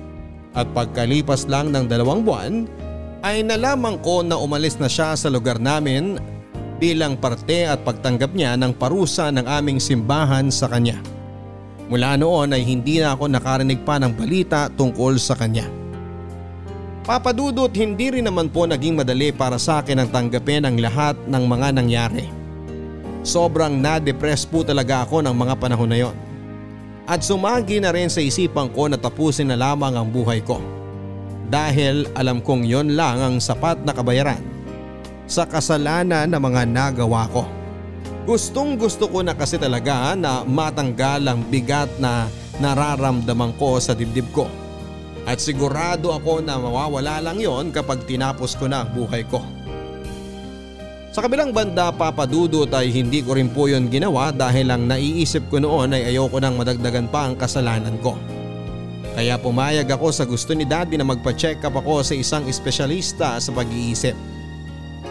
[0.52, 2.68] at pagkalipas lang ng dalawang buwan
[3.24, 6.20] ay nalaman ko na umalis na siya sa lugar namin
[6.76, 11.00] bilang parte at pagtanggap niya ng parusa ng aming simbahan sa kanya.
[11.90, 15.66] Mula noon ay hindi na ako nakarinig pa ng balita tungkol sa kanya.
[17.02, 21.44] Papadudot hindi rin naman po naging madali para sa akin ang tanggapin ang lahat ng
[21.50, 22.30] mga nangyari.
[23.26, 26.16] Sobrang na-depress po talaga ako ng mga panahon na yon.
[27.10, 30.62] At sumagi na rin sa isipan ko na tapusin na lamang ang buhay ko.
[31.50, 34.38] Dahil alam kong yon lang ang sapat na kabayaran
[35.26, 37.42] sa kasalanan na mga nagawa ko.
[38.28, 42.28] Gustong gusto ko na kasi talaga na matanggal ang bigat na
[42.60, 44.44] nararamdaman ko sa dibdib ko.
[45.24, 49.40] At sigurado ako na mawawala lang yon kapag tinapos ko na ang buhay ko.
[51.10, 55.58] Sa kabilang banda papadudot ay hindi ko rin po yon ginawa dahil lang naiisip ko
[55.58, 58.14] noon ay ayoko nang madagdagan pa ang kasalanan ko.
[59.16, 63.50] Kaya pumayag ako sa gusto ni daddy na magpa-check up ako sa isang espesyalista sa
[63.50, 64.14] pag-iisip.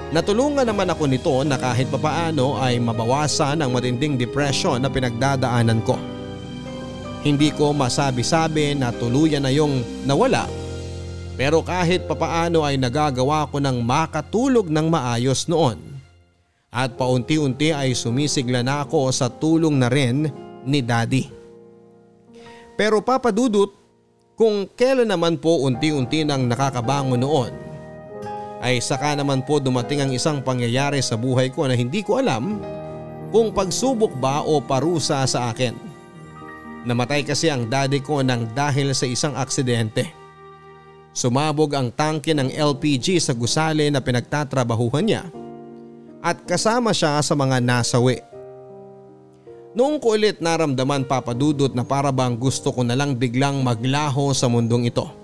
[0.09, 6.01] Natulungan naman ako nito na kahit papaano ay mabawasan ang matinding depression na pinagdadaanan ko.
[7.21, 10.49] Hindi ko masabi-sabi na tuluyan na yung nawala
[11.39, 15.79] pero kahit papaano ay nagagawa ko ng makatulog ng maayos noon
[16.67, 20.27] at paunti-unti ay sumisigla na ako sa tulong na rin
[20.67, 21.31] ni daddy.
[22.75, 23.71] Pero papadudot
[24.35, 27.68] kung kailan naman po unti-unti nang nakakabangon noon
[28.59, 32.59] ay saka naman po dumating ang isang pangyayari sa buhay ko na hindi ko alam
[33.31, 35.75] kung pagsubok ba o parusa sa akin.
[36.83, 40.11] Namatay kasi ang daddy ko nang dahil sa isang aksidente.
[41.11, 45.23] Sumabog ang tangke ng LPG sa gusali na pinagtatrabahuhan niya
[46.23, 48.23] at kasama siya sa mga nasawi.
[49.75, 54.49] Noong ko ulit naramdaman papadudot na para bang gusto ko na lang biglang maglaho sa
[54.49, 55.18] mundong ito.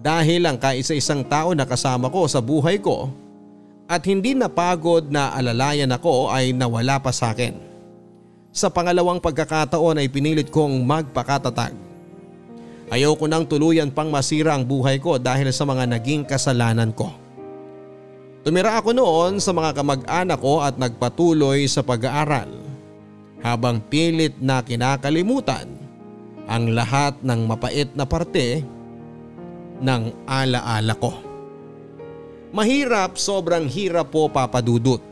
[0.00, 3.12] Dahil ang kaisa-isang tao na kasama ko sa buhay ko
[3.84, 7.52] at hindi napagod na alalayan ako ay nawala pa sa akin.
[8.48, 11.76] Sa pangalawang pagkakataon ay pinilit kong magpakatatag.
[12.90, 17.12] Ayaw ko nang tuluyan pang masira ang buhay ko dahil sa mga naging kasalanan ko.
[18.40, 22.48] Tumira ako noon sa mga kamag-anak ko at nagpatuloy sa pag-aaral
[23.44, 25.68] habang pilit na kinakalimutan
[26.48, 28.64] ang lahat ng mapait na parte
[29.80, 31.12] ng alaala ko.
[32.50, 35.10] Mahirap sobrang hirap po papadudot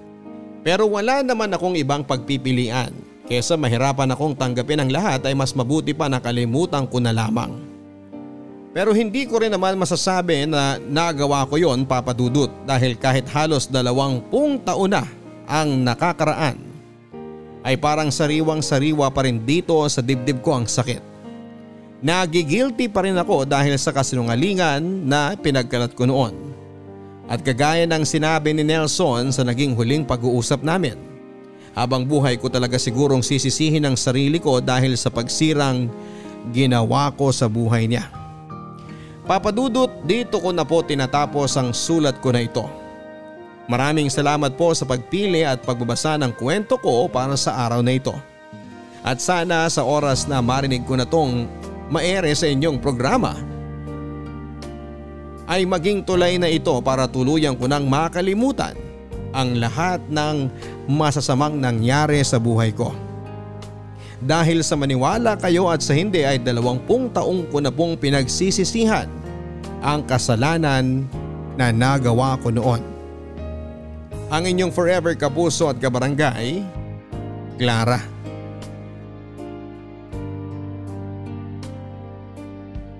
[0.68, 2.92] pero wala naman akong ibang pagpipilian
[3.28, 7.56] kesa mahirapan akong tanggapin ang lahat ay mas mabuti pa nakalimutan ko na lamang.
[8.72, 14.60] Pero hindi ko rin naman masasabi na nagawa ko yon papadudot dahil kahit halos dalawampung
[14.60, 15.08] taon na
[15.48, 16.60] ang nakakaraan
[17.64, 21.07] ay parang sariwang sariwa pa rin dito sa dibdib ko ang sakit.
[21.98, 26.30] Nagigilty pa rin ako dahil sa kasinungalingan na pinagkalat ko noon.
[27.26, 30.94] At kagaya ng sinabi ni Nelson sa naging huling pag-uusap namin,
[31.74, 35.90] habang buhay ko talaga sigurong sisisihin ang sarili ko dahil sa pagsirang
[36.54, 38.06] ginawa ko sa buhay niya.
[39.28, 42.64] Papadudot dito ko na po tinatapos ang sulat ko na ito.
[43.68, 48.16] Maraming salamat po sa pagpili at pagbabasa ng kwento ko para sa araw na ito.
[49.04, 51.44] At sana sa oras na marinig ko na tong
[51.88, 53.36] maere sa inyong programa
[55.48, 58.76] ay maging tulay na ito para tuluyan ko nang makalimutan
[59.32, 60.52] ang lahat ng
[60.88, 62.92] masasamang nangyari sa buhay ko.
[64.18, 69.08] Dahil sa maniwala kayo at sa hindi ay dalawampung taong ko na pong pinagsisisihan
[69.78, 71.06] ang kasalanan
[71.54, 72.82] na nagawa ko noon.
[74.28, 76.60] Ang inyong forever kapuso at kabarangay,
[77.56, 78.17] Clara.